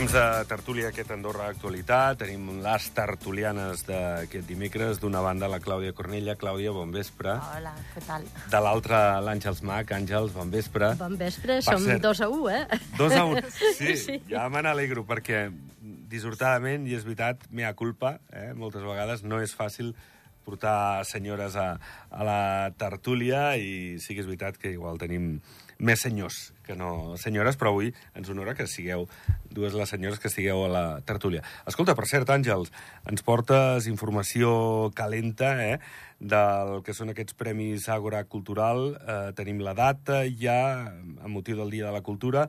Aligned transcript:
Temps 0.00 0.14
de 0.16 0.44
tertúlia 0.48 0.86
aquest 0.88 1.10
Andorra 1.12 1.50
Actualitat. 1.52 2.22
Tenim 2.22 2.62
les 2.64 2.84
tertulianes 2.96 3.82
d'aquest 3.84 4.46
dimecres. 4.48 4.96
D'una 5.02 5.20
banda, 5.20 5.44
la 5.52 5.58
Clàudia 5.60 5.92
Cornella. 5.92 6.38
Clàudia, 6.40 6.72
bon 6.72 6.88
vespre. 6.94 7.34
Hola, 7.36 7.74
què 7.92 8.00
tal? 8.06 8.24
De 8.48 8.62
l'altra, 8.64 9.00
l'Àngels 9.20 9.60
Mac. 9.68 9.92
Àngels, 9.92 10.32
bon 10.32 10.48
vespre. 10.48 10.94
Bon 10.96 11.18
vespre, 11.20 11.58
Per 11.60 11.66
som 11.68 11.84
cert, 11.84 12.00
dos 12.00 12.22
a 12.24 12.30
un, 12.32 12.48
eh? 12.48 12.80
Dos 12.96 13.12
a 13.12 13.26
un. 13.28 13.44
Sí, 13.76 13.98
Sí. 14.00 14.16
ja 14.30 14.46
me 14.48 14.64
n'alegro, 14.64 15.04
perquè 15.04 15.50
dissortadament, 16.08 16.88
i 16.88 16.96
és 16.96 17.04
veritat, 17.04 17.44
mea 17.52 17.74
culpa, 17.76 18.16
eh? 18.32 18.54
moltes 18.56 18.80
vegades 18.80 19.20
no 19.20 19.42
és 19.44 19.52
fàcil 19.52 19.92
portar 20.48 21.04
senyores 21.04 21.60
a, 21.60 21.74
a 22.08 22.24
la 22.24 22.40
tertúlia 22.80 23.50
i 23.60 23.98
sí 24.00 24.16
que 24.16 24.24
és 24.24 24.26
veritat 24.32 24.56
que 24.56 24.72
igual 24.72 24.96
tenim 24.96 25.34
més 25.80 26.02
senyors 26.04 26.50
que 26.66 26.76
no 26.78 27.16
senyores, 27.18 27.56
però 27.58 27.72
avui 27.72 27.90
ens 28.14 28.28
honora 28.30 28.54
que 28.54 28.68
sigueu 28.70 29.08
dues 29.50 29.74
les 29.74 29.90
senyores 29.90 30.20
que 30.20 30.28
estigueu 30.30 30.62
a 30.66 30.70
la 30.70 30.84
tertúlia. 31.08 31.42
Escolta, 31.66 31.96
per 31.98 32.06
cert, 32.06 32.30
Àngels, 32.30 32.70
ens 33.10 33.26
portes 33.26 33.88
informació 33.90 34.92
calenta, 34.94 35.56
eh?, 35.64 35.80
del 36.20 36.82
que 36.84 36.92
són 36.92 37.10
aquests 37.10 37.34
Premis 37.40 37.88
Àgora 37.88 38.20
Cultural. 38.28 38.90
Eh, 39.00 39.32
tenim 39.38 39.62
la 39.64 39.72
data 39.74 40.20
ja, 40.28 40.92
amb 40.92 41.32
motiu 41.32 41.56
del 41.56 41.72
Dia 41.72 41.88
de 41.88 41.94
la 41.96 42.04
Cultura, 42.04 42.44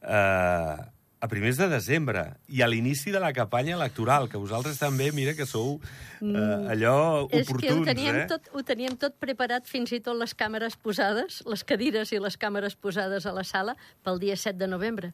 eh, 0.00 0.76
a 1.22 1.28
primers 1.30 1.54
de 1.60 1.68
desembre 1.70 2.24
i 2.50 2.64
a 2.64 2.66
l'inici 2.66 3.12
de 3.14 3.20
la 3.22 3.30
campanya 3.32 3.76
electoral, 3.76 4.24
que 4.28 4.40
vosaltres 4.42 4.80
també, 4.80 5.12
mira, 5.14 5.36
que 5.38 5.46
sou 5.46 5.76
eh, 6.18 6.72
allò 6.74 7.28
És 7.30 7.46
que 7.46 7.52
ho 7.70 7.78
oportuns, 7.78 7.86
teníem, 7.86 8.16
eh? 8.24 8.26
tot, 8.26 8.48
ho 8.50 8.62
teníem 8.66 8.96
tot 8.98 9.14
preparat, 9.22 9.68
fins 9.70 9.92
i 9.94 10.00
tot 10.02 10.18
les 10.18 10.34
càmeres 10.34 10.74
posades, 10.82 11.44
les 11.46 11.62
cadires 11.62 12.10
i 12.10 12.18
les 12.18 12.34
càmeres 12.36 12.74
posades 12.74 13.24
a 13.30 13.32
la 13.36 13.44
sala 13.46 13.76
pel 14.02 14.18
dia 14.18 14.34
7 14.36 14.58
de 14.58 14.66
novembre. 14.66 15.12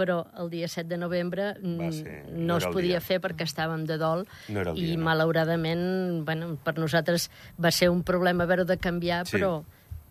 Però 0.00 0.22
el 0.40 0.48
dia 0.48 0.64
7 0.70 0.88
de 0.88 0.96
novembre 0.96 1.50
mm, 1.60 1.76
Va 1.76 1.90
ser- 1.92 2.24
no 2.32 2.54
no, 2.54 2.56
es 2.56 2.64
podia 2.72 2.96
dia. 2.96 3.00
fer 3.04 3.18
perquè 3.20 3.44
estàvem 3.44 3.84
de 3.84 3.98
dol 4.00 4.24
No 4.48 4.62
el 4.62 4.78
i 4.78 4.86
dia, 4.86 4.96
no. 4.96 5.04
malauradament 5.10 6.24
bueno, 6.24 6.54
per 6.64 6.78
nosaltres 6.78 7.28
va 7.60 7.70
ser 7.70 7.90
un 7.92 8.00
problema 8.02 8.44
haver-ho 8.48 8.64
de 8.64 8.78
canviar, 8.78 9.26
Sí. 9.26 9.36
però 9.36 9.58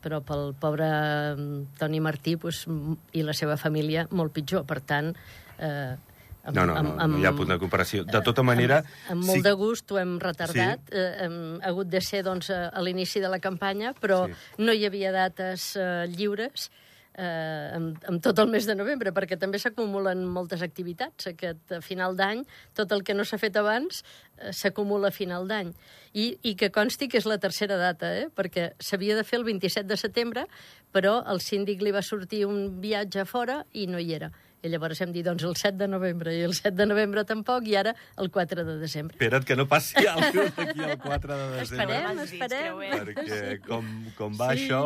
però 0.04 0.22
pel 0.26 0.54
pobre 0.60 0.90
mm, 1.36 1.80
Toni 1.80 2.00
Martí 2.04 2.36
pues, 2.38 2.66
mm, 2.68 2.98
i 3.20 3.24
la 3.26 3.36
seva 3.38 3.58
família 3.58 4.08
molt 4.12 4.34
pitjor. 4.36 4.66
Per 4.70 4.80
tant, 4.82 5.14
eh, 5.58 5.96
amb, 6.44 6.56
No, 6.56 6.66
no, 6.66 6.82
no, 6.82 6.96
no 6.96 7.20
hi 7.20 7.28
ha 7.28 7.34
punt 7.36 7.52
de 7.52 7.60
comparació. 7.62 8.04
De 8.08 8.22
tota 8.26 8.44
manera... 8.44 8.82
amb, 8.82 9.12
amb 9.18 9.26
molt 9.28 9.42
sí- 9.42 9.46
de 9.46 9.56
gust 9.60 9.92
ho 9.92 10.00
hem 10.02 10.18
retardat. 10.24 10.86
Sí. 10.88 10.98
Eh, 10.98 11.26
hem 11.26 11.40
hagut 11.68 11.90
de 11.92 12.02
ser 12.02 12.24
doncs, 12.26 12.50
a, 12.56 12.70
a 12.70 12.84
l'inici 12.86 13.22
de 13.22 13.32
la 13.32 13.42
campanya, 13.44 13.94
però 14.00 14.24
sí. 14.28 14.38
no 14.64 14.74
hi 14.74 14.86
havia 14.88 15.12
dates 15.16 15.76
eh, 15.78 16.08
lliures 16.16 16.70
eh, 17.18 17.76
amb, 17.76 17.98
amb 18.10 18.22
tot 18.24 18.40
el 18.40 18.50
mes 18.52 18.68
de 18.68 18.76
novembre, 18.78 19.14
perquè 19.16 19.38
també 19.40 19.60
s'acumulen 19.62 20.26
moltes 20.30 20.64
activitats. 20.66 21.30
Aquest 21.32 21.76
a 21.78 21.82
final 21.86 22.18
d'any, 22.20 22.44
tot 22.78 22.92
el 22.96 23.04
que 23.04 23.16
no 23.18 23.26
s'ha 23.26 23.40
fet 23.42 23.58
abans 23.60 24.04
eh, 24.04 24.54
s'acumula 24.56 25.10
a 25.10 25.16
final 25.16 25.48
d'any. 25.50 25.74
I, 26.14 26.28
I 26.44 26.56
que 26.60 26.72
consti 26.76 27.10
que 27.10 27.22
és 27.22 27.30
la 27.30 27.40
tercera 27.42 27.78
data, 27.80 28.12
eh? 28.16 28.28
perquè 28.36 28.74
s'havia 28.80 29.18
de 29.18 29.26
fer 29.28 29.40
el 29.40 29.48
27 29.48 29.88
de 29.90 29.98
setembre, 30.00 30.46
però 30.94 31.20
el 31.30 31.42
síndic 31.44 31.84
li 31.86 31.96
va 31.96 32.06
sortir 32.06 32.46
un 32.50 32.80
viatge 32.82 33.26
fora 33.30 33.64
i 33.74 33.88
no 33.88 34.02
hi 34.02 34.14
era. 34.18 34.32
I 34.62 34.68
llavors 34.72 35.00
hem 35.02 35.14
dit, 35.16 35.24
doncs, 35.24 35.46
el 35.48 35.56
7 35.56 35.78
de 35.80 35.88
novembre, 35.88 36.34
i 36.36 36.42
el 36.44 36.54
7 36.58 36.74
de 36.76 36.88
novembre 36.90 37.24
tampoc, 37.28 37.68
i 37.72 37.78
ara 37.80 37.94
el 38.20 38.28
4 38.34 38.66
de 38.68 38.76
desembre. 38.82 39.16
Espera't 39.16 39.48
que 39.48 39.56
no 39.56 39.68
passi 39.72 40.04
alguna 40.12 40.50
d'aquí 40.58 40.84
al 40.84 40.98
4 41.00 41.38
de 41.40 41.48
desembre. 41.54 42.02
Esperem, 42.02 42.22
esperem. 42.26 42.84
perquè 43.08 43.40
com, 43.68 43.88
com 44.18 44.36
va 44.40 44.52
Sí, 44.52 44.68
això, 44.68 44.84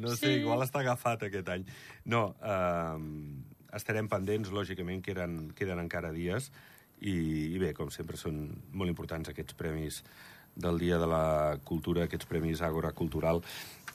no 0.00 0.14
sé, 0.14 0.24
sí. 0.24 0.34
igual 0.40 0.64
està 0.64 0.80
agafat 0.80 1.28
aquest 1.28 1.52
any. 1.52 1.68
No, 2.08 2.24
eh, 2.40 3.76
estarem 3.76 4.08
pendents, 4.08 4.50
lògicament, 4.54 5.04
queden, 5.04 5.50
queden 5.58 5.84
encara 5.84 6.14
dies, 6.16 6.48
i, 7.00 7.14
i 7.54 7.60
bé, 7.60 7.74
com 7.76 7.92
sempre, 7.92 8.16
són 8.20 8.42
molt 8.72 8.92
importants 8.92 9.28
aquests 9.32 9.56
premis 9.56 10.02
del 10.60 10.78
Dia 10.78 10.98
de 10.98 11.06
la 11.10 11.58
Cultura, 11.64 12.04
aquests 12.04 12.26
premis 12.30 12.60
Àgora 12.62 12.92
Cultural, 12.92 13.42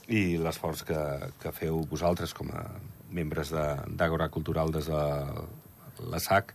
i 0.08 0.36
l'esforç 0.38 0.84
que, 0.86 1.00
que 1.42 1.52
feu 1.52 1.80
vosaltres 1.90 2.34
com 2.34 2.50
a 2.54 2.66
membres 3.10 3.50
de- 3.54 3.96
d'Àgora 3.96 4.28
Cultural 4.30 4.70
des 4.74 4.86
de 4.90 5.00
la 6.12 6.18
SAC 6.20 6.50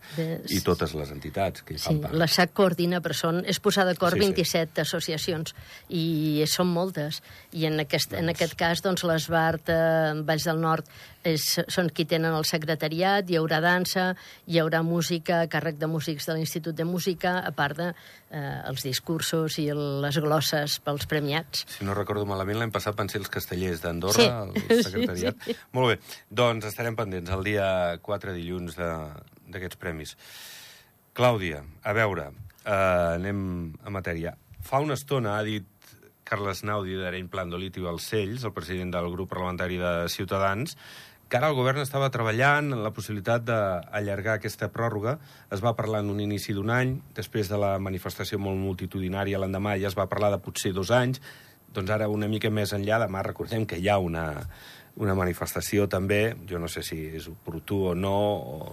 i 0.53 0.59
totes 0.61 0.91
les 0.93 1.09
entitats 1.09 1.63
que 1.65 1.73
hi 1.73 1.79
fan 1.81 1.95
Sí, 1.95 2.01
part. 2.03 2.13
la 2.13 2.27
SAC 2.29 2.51
coordina, 2.53 2.99
però 3.01 3.15
són, 3.17 3.39
és 3.49 3.57
posar 3.59 3.87
d'acord 3.87 4.13
Sí, 4.13 4.19
sí. 4.21 4.27
27 4.27 4.81
associacions, 4.83 5.55
i 5.89 6.43
són 6.45 6.69
moltes. 6.69 7.23
I 7.57 7.65
en 7.65 7.79
aquest, 7.81 8.13
en 8.13 8.27
Doncs- 8.27 8.35
aquest 8.35 8.53
cas, 8.59 8.83
doncs, 8.85 9.03
l'Esbart, 9.03 9.67
eh, 9.73 10.13
Valls 10.27 10.45
del 10.45 10.61
Nord, 10.61 10.85
és, 11.23 11.41
són 11.73 11.89
qui 11.89 12.05
tenen 12.05 12.33
el 12.37 12.45
secretariat, 12.45 13.25
hi 13.29 13.35
haurà 13.41 13.59
dansa, 13.65 14.11
hi 14.45 14.59
haurà 14.61 14.83
música 14.85 15.47
càrrec 15.49 15.77
de 15.81 15.87
músics 15.89 16.27
de 16.29 16.35
l'Institut 16.37 16.75
de 16.77 16.85
Música, 16.85 17.39
a 17.39 17.51
part 17.51 17.77
de 17.77 17.95
eh, 18.31 18.61
els 18.69 18.83
discursos 18.83 19.57
i 19.59 19.67
el, 19.69 20.01
les 20.01 20.17
glosses 20.23 20.79
pels 20.79 21.05
premiats. 21.11 21.65
Si 21.77 21.85
no 21.85 21.93
recordo 21.93 22.25
malament, 22.25 22.57
l'any 22.61 22.71
passat 22.71 22.95
van 22.95 23.09
ser 23.11 23.19
els 23.21 23.29
castellers 23.29 23.81
d'Andorra, 23.83 24.45
Sí. 24.55 24.63
el 24.69 24.83
secretariat. 24.83 25.35
Sí, 25.45 25.53
sí. 25.53 25.59
Molt 25.75 25.93
bé, 25.93 25.99
doncs 26.29 26.65
estarem 26.71 26.95
pendents 26.95 27.29
el 27.29 27.43
dia 27.43 27.97
4 28.01 28.33
dilluns 28.33 28.75
de- 28.79 29.11
d'aquests 29.51 29.75
premis. 29.77 30.15
Clàudia, 31.13 31.61
a 31.83 31.91
veure, 31.93 32.29
eh, 32.63 32.71
anem 33.17 33.73
a 33.83 33.89
matèria. 33.91 34.35
Fa 34.63 34.79
una 34.79 34.93
estona 34.95 35.37
ha 35.37 35.43
dit 35.43 35.65
Carles 36.23 36.63
Naudi 36.63 36.95
d'Areny 36.95 37.27
Plandolit 37.27 37.75
i 37.75 37.81
Balcells, 37.83 38.45
el 38.47 38.53
president 38.55 38.93
del 38.93 39.09
grup 39.11 39.29
parlamentari 39.33 39.75
de 39.81 40.07
Ciutadans, 40.07 40.77
que 41.31 41.39
ara 41.39 41.47
el 41.47 41.55
govern 41.55 41.79
estava 41.79 42.09
treballant 42.11 42.73
en 42.75 42.81
la 42.83 42.89
possibilitat 42.91 43.45
d'allargar 43.47 44.33
aquesta 44.35 44.67
pròrroga. 44.73 45.13
Es 45.55 45.61
va 45.63 45.71
parlar 45.77 46.01
en 46.03 46.09
un 46.11 46.19
inici 46.19 46.51
d'un 46.51 46.67
any, 46.75 46.97
després 47.15 47.47
de 47.47 47.55
la 47.61 47.77
manifestació 47.79 48.35
molt 48.35 48.59
multitudinària 48.59 49.39
l'endemà 49.39 49.77
ja 49.79 49.87
es 49.87 49.95
va 49.95 50.09
parlar 50.11 50.33
de 50.33 50.41
potser 50.43 50.73
dos 50.75 50.91
anys, 50.91 51.21
doncs 51.71 51.93
ara 51.95 52.09
una 52.11 52.27
mica 52.27 52.51
més 52.51 52.73
enllà, 52.75 52.99
demà 53.05 53.23
recordem 53.23 53.63
que 53.63 53.79
hi 53.79 53.87
ha 53.87 53.95
una, 54.03 54.25
una 54.99 55.15
manifestació 55.15 55.87
també, 55.87 56.35
jo 56.49 56.59
no 56.59 56.67
sé 56.67 56.83
si 56.83 56.99
és 57.21 57.29
oportú 57.31 57.79
o 57.93 57.95
no, 57.95 58.17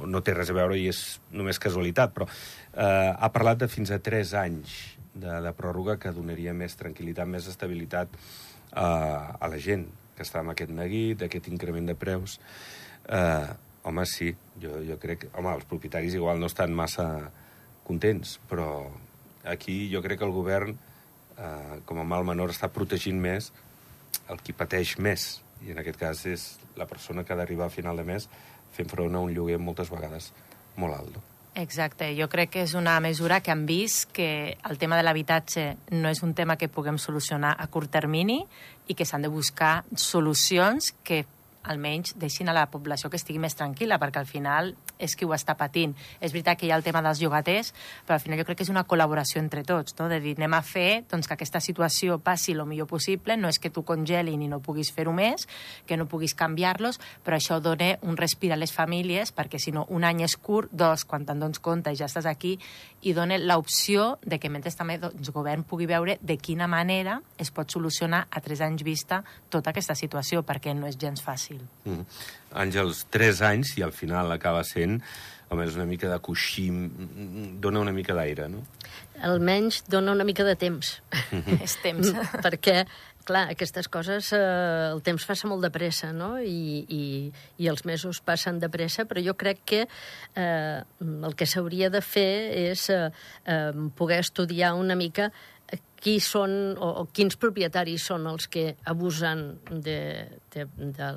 o 0.03 0.11
no 0.11 0.25
té 0.27 0.35
res 0.35 0.51
a 0.51 0.59
veure 0.59 0.81
i 0.83 0.89
és 0.91 1.05
només 1.31 1.63
casualitat, 1.63 2.17
però 2.17 2.27
eh, 2.27 3.15
ha 3.15 3.31
parlat 3.31 3.63
de 3.63 3.71
fins 3.71 3.95
a 3.95 4.01
tres 4.03 4.35
anys 4.35 4.75
de, 5.15 5.31
de 5.47 5.55
pròrroga 5.55 5.95
que 6.03 6.11
donaria 6.11 6.59
més 6.59 6.75
tranquil·litat, 6.83 7.31
més 7.31 7.47
estabilitat 7.47 8.19
eh, 8.19 8.83
a 8.83 9.47
la 9.47 9.63
gent 9.63 9.87
que 10.19 10.27
està 10.27 10.43
amb 10.43 10.53
aquest 10.53 10.73
neguit, 10.75 11.23
aquest 11.25 11.47
increment 11.49 11.87
de 11.89 11.95
preus. 11.99 12.37
Eh, 13.09 13.49
home, 13.89 14.05
sí, 14.11 14.33
jo, 14.61 14.81
jo 14.85 14.99
crec... 15.01 15.23
que- 15.25 15.31
Home, 15.39 15.55
els 15.55 15.65
propietaris 15.71 16.19
igual 16.19 16.43
no 16.43 16.51
estan 16.51 16.75
massa 16.77 17.07
contents, 17.87 18.37
però 18.51 18.89
aquí 19.49 19.87
jo 19.93 20.03
crec 20.05 20.19
que 20.21 20.27
el 20.29 20.35
govern, 20.35 20.75
eh, 21.39 21.79
com 21.89 22.03
a 22.03 22.05
mal 22.05 22.27
menor, 22.29 22.51
està 22.53 22.69
protegint 22.75 23.17
més 23.23 23.53
el 24.29 24.43
qui 24.45 24.53
pateix 24.53 24.99
més. 24.99 25.39
I 25.65 25.73
en 25.73 25.81
aquest 25.81 25.99
cas 25.99 26.27
és 26.29 26.45
la 26.77 26.87
persona 26.87 27.25
que 27.25 27.33
ha 27.33 27.39
d'arribar 27.41 27.67
a 27.71 27.75
final 27.75 27.97
de 27.99 28.05
mes 28.07 28.29
fent 28.77 28.91
front 28.93 29.15
a 29.17 29.23
un 29.25 29.33
lloguer 29.35 29.57
moltes 29.59 29.89
vegades 29.91 30.33
molt 30.77 30.95
alt. 30.95 31.17
No? 31.17 31.23
Exacte, 31.55 32.13
jo 32.15 32.29
crec 32.31 32.53
que 32.55 32.63
és 32.63 32.75
una 32.79 32.99
mesura 33.01 33.41
que 33.41 33.51
han 33.51 33.65
vist 33.67 34.13
que 34.15 34.57
el 34.69 34.79
tema 34.79 34.99
de 34.99 35.03
l'habitatge 35.03 35.65
no 35.91 36.11
és 36.13 36.23
un 36.23 36.35
tema 36.35 36.57
que 36.57 36.69
puguem 36.69 36.99
solucionar 36.99 37.57
a 37.59 37.67
curt 37.67 37.91
termini 37.91 38.43
i 38.87 38.95
que 38.95 39.07
s'han 39.09 39.25
de 39.27 39.33
buscar 39.33 39.85
solucions 39.97 40.93
que 41.03 41.25
almenys 41.69 42.15
deixin 42.19 42.49
a 42.49 42.55
la 42.57 42.67
població 42.73 43.11
que 43.11 43.19
estigui 43.21 43.41
més 43.43 43.57
tranquil·la, 43.59 43.99
perquè 44.01 44.23
al 44.23 44.29
final 44.29 44.73
és 44.99 45.15
qui 45.17 45.27
ho 45.29 45.35
està 45.37 45.55
patint. 45.59 45.95
És 46.21 46.33
veritat 46.35 46.59
que 46.59 46.67
hi 46.67 46.73
ha 46.73 46.79
el 46.79 46.87
tema 46.87 47.03
dels 47.05 47.21
llogaters, 47.23 47.73
però 48.07 48.17
al 48.19 48.25
final 48.25 48.41
jo 48.41 48.47
crec 48.49 48.61
que 48.61 48.67
és 48.67 48.73
una 48.73 48.87
col·laboració 48.89 49.43
entre 49.43 49.65
tots, 49.65 49.95
no? 49.99 50.09
de 50.09 50.21
dir, 50.25 50.35
anem 50.39 50.57
a 50.59 50.63
fer 50.63 51.05
doncs, 51.11 51.29
que 51.29 51.37
aquesta 51.37 51.61
situació 51.65 52.19
passi 52.25 52.57
el 52.57 52.65
millor 52.67 52.89
possible, 52.91 53.37
no 53.37 53.51
és 53.53 53.61
que 53.63 53.71
tu 53.71 53.85
congelin 53.87 54.43
i 54.43 54.51
no 54.51 54.61
puguis 54.65 54.91
fer-ho 54.95 55.13
més, 55.15 55.47
que 55.87 55.97
no 55.97 56.09
puguis 56.11 56.35
canviar-los, 56.39 57.01
però 57.25 57.39
això 57.39 57.61
dona 57.63 57.95
un 58.03 58.17
respir 58.17 58.53
a 58.53 58.59
les 58.59 58.73
famílies, 58.75 59.33
perquè 59.35 59.61
si 59.63 59.73
no, 59.75 59.87
un 59.95 60.05
any 60.05 60.25
és 60.27 60.37
curt, 60.37 60.73
dos, 60.73 61.05
quan 61.09 61.27
te'n 61.29 61.41
dones 61.41 61.63
compte 61.63 61.95
ja 61.97 62.09
estàs 62.09 62.27
aquí, 62.29 62.57
i 63.03 63.15
dona 63.15 63.39
l'opció 63.39 64.17
de 64.25 64.41
que 64.43 64.51
mentre 64.51 64.73
també 64.75 64.99
doncs, 64.99 65.29
el 65.29 65.35
govern 65.35 65.65
pugui 65.67 65.87
veure 65.91 66.19
de 66.21 66.39
quina 66.39 66.69
manera 66.71 67.21
es 67.39 67.53
pot 67.55 67.71
solucionar 67.71 68.27
a 68.31 68.43
tres 68.45 68.63
anys 68.65 68.85
vista 68.87 69.23
tota 69.49 69.71
aquesta 69.71 69.97
situació, 69.99 70.43
perquè 70.43 70.75
no 70.75 70.89
és 70.91 70.99
gens 70.99 71.23
fàcil. 71.25 71.58
Mm. 71.85 72.05
Àngels, 72.65 73.07
tres 73.13 73.43
anys, 73.45 73.77
i 73.79 73.85
al 73.87 73.93
final 73.97 74.33
acaba 74.35 74.65
sent 74.67 75.01
és 75.49 75.77
una 75.77 75.87
mica 75.89 76.09
de 76.11 76.19
coixí, 76.21 76.69
mm, 76.71 77.61
dona 77.61 77.81
una 77.81 77.93
mica 77.93 78.15
d'aire, 78.15 78.49
no? 78.53 78.65
Almenys 79.25 79.83
dona 79.89 80.13
una 80.13 80.25
mica 80.25 80.45
de 80.45 80.55
temps. 80.57 81.01
és 81.65 81.77
temps. 81.83 82.13
perquè, 82.45 82.85
clar, 83.25 83.49
aquestes 83.53 83.89
coses, 83.89 84.33
eh, 84.37 84.93
el 84.93 85.03
temps 85.03 85.25
passa 85.25 85.49
molt 85.49 85.65
de 85.65 85.73
pressa, 85.73 86.13
no? 86.13 86.37
I, 86.39 86.85
i, 86.89 87.03
I 87.59 87.69
els 87.73 87.85
mesos 87.89 88.21
passen 88.21 88.61
de 88.61 88.69
pressa, 88.69 89.09
però 89.09 89.25
jo 89.25 89.35
crec 89.41 89.65
que 89.65 89.85
eh, 89.89 90.81
el 91.01 91.37
que 91.37 91.49
s'hauria 91.49 91.91
de 91.91 92.05
fer 92.05 92.33
és 92.69 92.89
eh, 92.93 93.09
eh, 93.47 93.73
poder 93.97 94.21
estudiar 94.25 94.75
una 94.77 94.97
mica 94.97 95.33
qui 95.99 96.19
són 96.23 96.53
o, 96.79 96.89
o 97.03 97.05
quins 97.15 97.37
propietaris 97.41 98.07
són 98.11 98.29
els 98.31 98.47
que 98.51 98.71
abusen 98.89 99.59
de, 99.69 99.99
de, 100.55 100.67
de, 100.79 101.09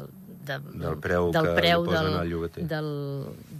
de, 0.45 0.57
Del 0.81 0.97
preu 1.03 1.29
del 1.35 1.45
que 1.49 1.53
preu 1.59 1.83
li 1.83 1.89
posen 1.91 2.07
del, 2.09 2.17
al 2.21 2.29
llogater. 2.31 2.65
del, 2.71 2.89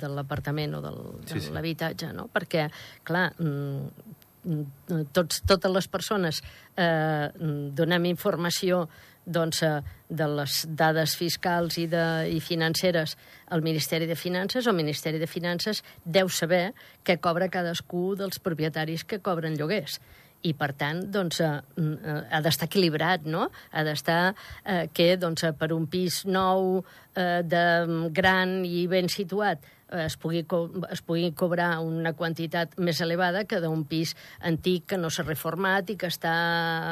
de 0.01 0.09
l'apartament 0.15 0.75
o 0.75 0.81
del, 0.81 0.99
de 1.25 1.33
Sí, 1.35 1.39
sí. 1.47 1.53
l'habitatge, 1.53 2.11
no? 2.17 2.27
Perquè, 2.33 2.67
clar, 3.07 3.27
mm, 3.37 4.09
mm, 4.43 5.05
tots, 5.13 5.41
totes 5.47 5.71
les 5.71 5.87
persones 5.87 6.41
eh, 6.75 7.29
donem 7.77 8.05
informació 8.09 8.87
doncs, 9.25 9.61
eh, 9.63 9.81
de 10.09 10.25
les 10.27 10.55
dades 10.67 11.13
fiscals 11.15 11.77
i, 11.77 11.85
de, 11.87 12.01
i 12.33 12.39
financeres 12.41 13.13
al 13.53 13.61
Ministeri 13.61 14.07
de 14.09 14.15
Finances, 14.17 14.65
o 14.65 14.71
el 14.73 14.75
Ministeri 14.75 15.19
de 15.21 15.27
Finances 15.29 15.83
deu 16.03 16.27
saber 16.29 16.73
què 17.05 17.19
cobra 17.21 17.47
cadascú 17.53 18.15
dels 18.17 18.39
propietaris 18.41 19.05
que 19.05 19.21
cobren 19.21 19.55
lloguers 19.59 19.99
i, 20.47 20.53
per 20.57 20.71
tant, 20.77 21.03
doncs, 21.13 21.41
eh, 21.43 21.51
eh, 21.81 22.17
ha 22.31 22.41
d'estar 22.41 22.67
equilibrat, 22.69 23.27
no? 23.29 23.47
Ha 23.71 23.83
d'estar 23.88 24.21
eh, 24.31 24.88
que, 24.93 25.13
doncs, 25.21 25.45
per 25.59 25.71
un 25.75 25.85
pis 25.91 26.23
nou, 26.25 26.81
eh, 27.15 27.41
de 27.45 27.65
gran 28.15 28.61
i 28.65 28.88
ben 28.91 29.11
situat, 29.11 29.63
es 29.91 30.17
pugui, 30.17 30.45
es 30.91 31.01
pugui 31.03 31.31
cobrar 31.38 31.79
una 31.83 32.13
quantitat 32.17 32.77
més 32.79 33.01
elevada 33.03 33.43
que 33.45 33.59
d'un 33.63 33.83
pis 33.85 34.15
antic 34.39 34.88
que 34.93 34.99
no 34.99 35.11
s'ha 35.11 35.27
reformat 35.27 35.91
i 35.91 35.97
que 35.99 36.09
està 36.11 36.35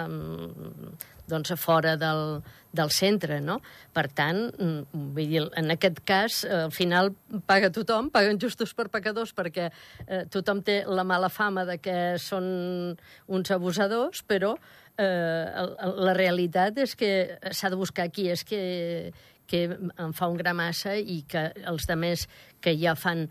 mm, 0.08 0.98
doncs, 1.30 1.52
a 1.52 1.58
fora 1.58 1.96
del, 1.98 2.42
del 2.74 2.92
centre, 2.92 3.40
no? 3.42 3.60
Per 3.94 4.08
tant, 4.18 4.42
mm, 4.50 5.06
vull 5.16 5.32
dir, 5.32 5.46
en 5.62 5.72
aquest 5.72 6.02
cas, 6.08 6.42
eh, 6.44 6.66
al 6.66 6.74
final 6.76 7.14
paga 7.48 7.72
tothom, 7.72 8.10
paguen 8.14 8.42
justos 8.42 8.74
per 8.74 8.90
pecadors, 8.90 9.34
perquè 9.38 9.70
eh, 9.70 10.26
tothom 10.34 10.64
té 10.66 10.82
la 10.88 11.06
mala 11.06 11.30
fama 11.30 11.66
de 11.70 11.78
que 11.78 11.98
són 12.20 12.98
uns 13.28 13.52
abusadors, 13.56 14.24
però 14.28 14.56
eh, 14.98 15.66
la 16.10 16.18
realitat 16.18 16.78
és 16.82 16.96
que 17.00 17.12
s'ha 17.52 17.72
de 17.72 17.80
buscar 17.80 18.10
qui 18.12 18.30
és 18.34 18.44
que, 18.44 19.14
que 19.50 19.66
en 19.70 20.16
fa 20.16 20.30
un 20.30 20.38
gra 20.40 20.54
massa 20.58 20.96
i 20.98 21.24
que 21.30 21.50
els 21.70 21.88
de 21.90 21.98
més 22.00 22.28
que 22.62 22.76
ja 22.78 22.96
fan, 23.00 23.28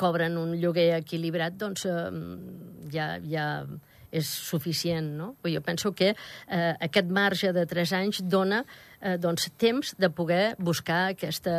cobren 0.00 0.36
un 0.40 0.56
lloguer 0.60 0.90
equilibrat, 0.98 1.56
doncs 1.60 1.86
eh, 1.88 2.10
ja, 2.92 3.14
ja 3.24 3.46
és 4.12 4.28
suficient, 4.28 5.08
no? 5.16 5.30
Jo 5.48 5.62
penso 5.64 5.94
que 5.96 6.10
eh, 6.12 6.74
aquest 6.84 7.08
marge 7.08 7.52
de 7.56 7.64
3 7.66 7.92
anys 7.96 8.20
dona 8.28 8.60
eh, 9.00 9.16
doncs, 9.18 9.48
temps 9.56 9.94
de 9.98 10.10
poder 10.12 10.54
buscar 10.58 11.08
aquesta... 11.14 11.54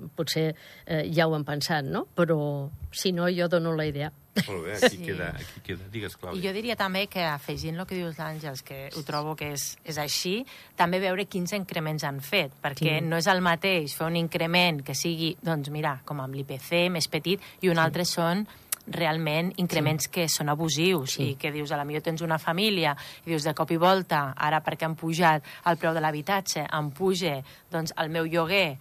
Eh, 0.00 0.08
potser 0.16 0.46
eh, 0.86 1.04
ja 1.12 1.26
ho 1.28 1.34
hem 1.36 1.44
pensat, 1.44 1.84
no? 1.84 2.06
Però, 2.16 2.70
si 2.90 3.12
no, 3.12 3.28
jo 3.28 3.46
dono 3.52 3.74
la 3.76 3.86
idea. 3.86 4.10
Molt 4.46 4.62
bé, 4.64 4.76
aquí, 4.78 4.96
Sí. 4.96 5.02
queda, 5.04 5.28
aquí 5.36 5.60
queda. 5.66 5.88
Digues, 5.92 6.14
I 6.14 6.20
Clàudia. 6.22 6.42
jo 6.46 6.52
diria 6.54 6.76
també 6.78 7.06
que, 7.10 7.20
afegint 7.26 7.76
el 7.78 7.86
que 7.86 7.96
dius 7.98 8.16
l'Àngels, 8.16 8.62
que 8.64 8.88
ho 8.96 9.02
trobo 9.04 9.34
que 9.36 9.52
és, 9.52 9.76
és 9.84 9.98
així, 9.98 10.46
també 10.78 11.00
veure 11.02 11.26
quins 11.26 11.52
increments 11.52 12.04
han 12.06 12.20
fet, 12.24 12.52
perquè 12.62 13.00
Sí. 13.00 13.04
no 13.04 13.18
és 13.18 13.26
el 13.26 13.42
mateix 13.42 13.94
fer 13.98 14.06
un 14.06 14.16
increment 14.16 14.80
que 14.86 14.94
sigui, 14.94 15.36
doncs 15.42 15.68
mira, 15.74 16.00
com 16.06 16.20
amb 16.22 16.34
l'IPC, 16.34 16.88
més 16.90 17.08
petit, 17.08 17.42
i 17.60 17.68
un 17.68 17.78
altre 17.78 18.04
són 18.06 18.46
realment 18.90 19.52
increments 19.56 20.08
sí. 20.08 20.12
que 20.14 20.28
són 20.28 20.48
abusius 20.52 21.16
Sí. 21.16 21.30
i 21.30 21.34
que 21.40 21.52
dius, 21.52 21.72
a 21.72 21.78
la 21.80 21.84
millor 21.84 22.02
tens 22.02 22.22
una 22.22 22.38
família 22.38 22.96
i 23.24 23.30
dius 23.30 23.44
de 23.44 23.54
cop 23.54 23.70
i 23.70 23.78
volta, 23.80 24.34
ara 24.36 24.62
perquè 24.62 24.86
han 24.86 24.96
pujat 24.96 25.44
el 25.66 25.76
preu 25.76 25.94
de 25.94 26.00
l'habitatge, 26.00 26.66
em 26.66 26.90
puja 26.90 27.40
doncs, 27.70 27.94
el 27.96 28.10
meu 28.10 28.26
lloguer 28.26 28.78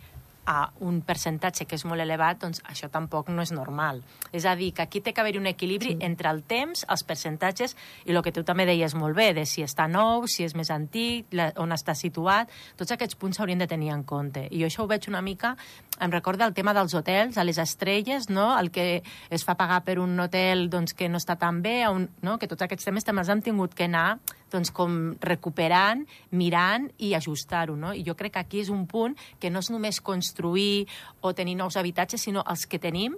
a 0.50 0.72
un 0.82 1.02
percentatge 1.06 1.68
que 1.70 1.78
és 1.78 1.84
molt 1.86 2.02
elevat, 2.02 2.40
doncs 2.42 2.64
això 2.66 2.88
tampoc 2.90 3.28
no 3.30 3.44
és 3.46 3.52
normal. 3.54 4.02
És 4.34 4.48
a 4.50 4.56
dir, 4.58 4.72
que 4.74 4.82
aquí 4.82 4.98
té 5.00 5.14
que 5.14 5.22
haver-hi 5.22 5.38
un 5.38 5.46
equilibri 5.46 5.92
sí. 5.94 5.98
entre 6.02 6.32
el 6.34 6.42
temps, 6.42 6.86
els 6.90 7.04
percentatges 7.06 7.76
i 8.06 8.16
el 8.16 8.24
que 8.26 8.34
tu 8.34 8.42
també 8.44 8.66
deies 8.66 8.96
molt 8.98 9.14
bé, 9.16 9.30
de 9.38 9.46
si 9.46 9.62
està 9.62 9.86
nou, 9.86 10.26
si 10.26 10.48
és 10.48 10.56
més 10.58 10.72
antic, 10.74 11.30
la, 11.38 11.52
on 11.62 11.70
està 11.76 11.94
situat, 11.94 12.50
tots 12.82 12.96
aquests 12.96 13.20
punts 13.22 13.38
s'haurien 13.38 13.62
de 13.62 13.70
tenir 13.70 13.94
en 13.94 14.02
compte. 14.04 14.48
I 14.50 14.64
jo 14.64 14.72
això 14.72 14.88
ho 14.88 14.90
veig 14.90 15.06
una 15.12 15.22
mica, 15.22 15.54
em 16.00 16.12
recorda 16.12 16.48
el 16.48 16.54
tema 16.58 16.74
dels 16.74 16.94
hotels, 16.96 17.38
a 17.38 17.46
les 17.46 17.60
estrelles, 17.62 18.30
no? 18.30 18.52
el 18.60 18.72
que 18.72 19.04
es 19.30 19.46
fa 19.46 19.56
pagar 19.60 19.82
per 19.86 20.00
un 20.00 20.20
hotel 20.20 20.68
doncs, 20.72 20.96
que 20.98 21.10
no 21.10 21.20
està 21.22 21.38
tan 21.40 21.62
bé, 21.66 21.82
un, 21.90 22.08
no? 22.26 22.38
que 22.40 22.48
tots 22.48 22.66
aquests 22.66 22.90
temes 22.90 23.08
també 23.08 23.24
els 23.26 23.32
hem 23.34 23.44
tingut 23.46 23.76
que 23.76 23.90
anar 23.90 24.20
doncs, 24.52 24.74
com 24.76 25.16
recuperant, 25.22 26.06
mirant 26.32 26.90
i 26.98 27.14
ajustar-ho. 27.18 27.78
No? 27.80 27.94
I 27.94 28.06
jo 28.08 28.16
crec 28.20 28.38
que 28.38 28.46
aquí 28.46 28.64
és 28.64 28.74
un 28.74 28.86
punt 28.90 29.18
que 29.40 29.52
no 29.52 29.64
és 29.64 29.72
només 29.74 30.02
construir 30.02 30.88
o 31.22 31.34
tenir 31.34 31.58
nous 31.60 31.78
habitatges, 31.78 32.24
sinó 32.28 32.46
els 32.48 32.66
que 32.70 32.82
tenim, 32.82 33.18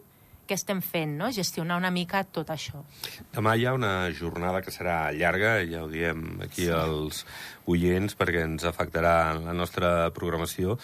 què 0.52 0.58
estem 0.58 0.82
fent, 0.84 1.14
no? 1.20 1.30
gestionar 1.32 1.78
una 1.80 1.92
mica 1.96 2.26
tot 2.28 2.50
això. 2.52 2.84
Demà 3.32 3.56
hi 3.56 3.66
ha 3.68 3.76
una 3.78 4.12
jornada 4.18 4.60
que 4.66 4.74
serà 4.74 4.98
llarga, 5.16 5.60
ja 5.70 5.86
ho 5.86 5.90
diem 5.92 6.42
aquí 6.44 6.66
sí. 6.66 6.74
als 6.76 7.24
oients, 7.72 8.18
perquè 8.20 8.44
ens 8.50 8.66
afectarà 8.68 9.16
en 9.36 9.46
la 9.48 9.56
nostra 9.56 10.10
programació, 10.16 10.76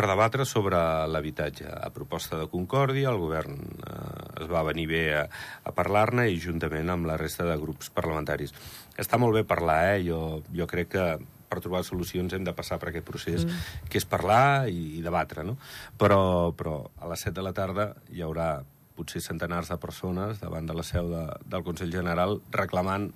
per 0.00 0.08
debatre 0.08 0.46
sobre 0.48 0.78
l'habitatge. 1.12 1.66
A 1.68 1.90
proposta 1.92 2.38
de 2.40 2.46
Concòrdia, 2.48 3.10
el 3.10 3.18
govern 3.20 3.58
eh, 3.60 4.40
es 4.40 4.48
va 4.48 4.62
venir 4.64 4.86
bé 4.88 5.02
a, 5.18 5.26
a 5.28 5.74
parlar-ne 5.76 6.24
i 6.32 6.38
juntament 6.40 6.88
amb 6.88 7.04
la 7.10 7.18
resta 7.20 7.44
de 7.44 7.58
grups 7.60 7.92
parlamentaris. 7.92 8.54
Està 8.96 9.20
molt 9.20 9.36
bé 9.36 9.44
parlar, 9.44 9.76
eh? 9.90 10.00
Jo, 10.06 10.40
jo 10.56 10.68
crec 10.70 10.88
que 10.94 11.04
per 11.50 11.60
trobar 11.60 11.82
solucions 11.84 12.32
hem 12.32 12.46
de 12.46 12.56
passar 12.56 12.78
per 12.80 12.88
aquest 12.88 13.04
procés, 13.04 13.44
mm. 13.44 13.84
que 13.92 14.00
és 14.00 14.08
parlar 14.08 14.70
i, 14.72 14.96
i 14.96 15.04
debatre, 15.04 15.44
no? 15.44 15.58
Però, 16.00 16.22
però 16.56 16.78
a 16.96 17.12
les 17.12 17.26
7 17.28 17.36
de 17.36 17.44
la 17.44 17.52
tarda 17.52 17.90
hi 18.08 18.24
haurà 18.24 18.54
potser 18.96 19.20
centenars 19.20 19.68
de 19.68 19.76
persones 19.82 20.40
davant 20.40 20.64
de 20.64 20.80
la 20.80 20.86
seu 20.86 21.12
de, 21.12 21.26
del 21.44 21.66
Consell 21.66 21.92
General 21.92 22.38
reclamant 22.56 23.10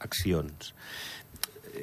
accions. 0.00 0.72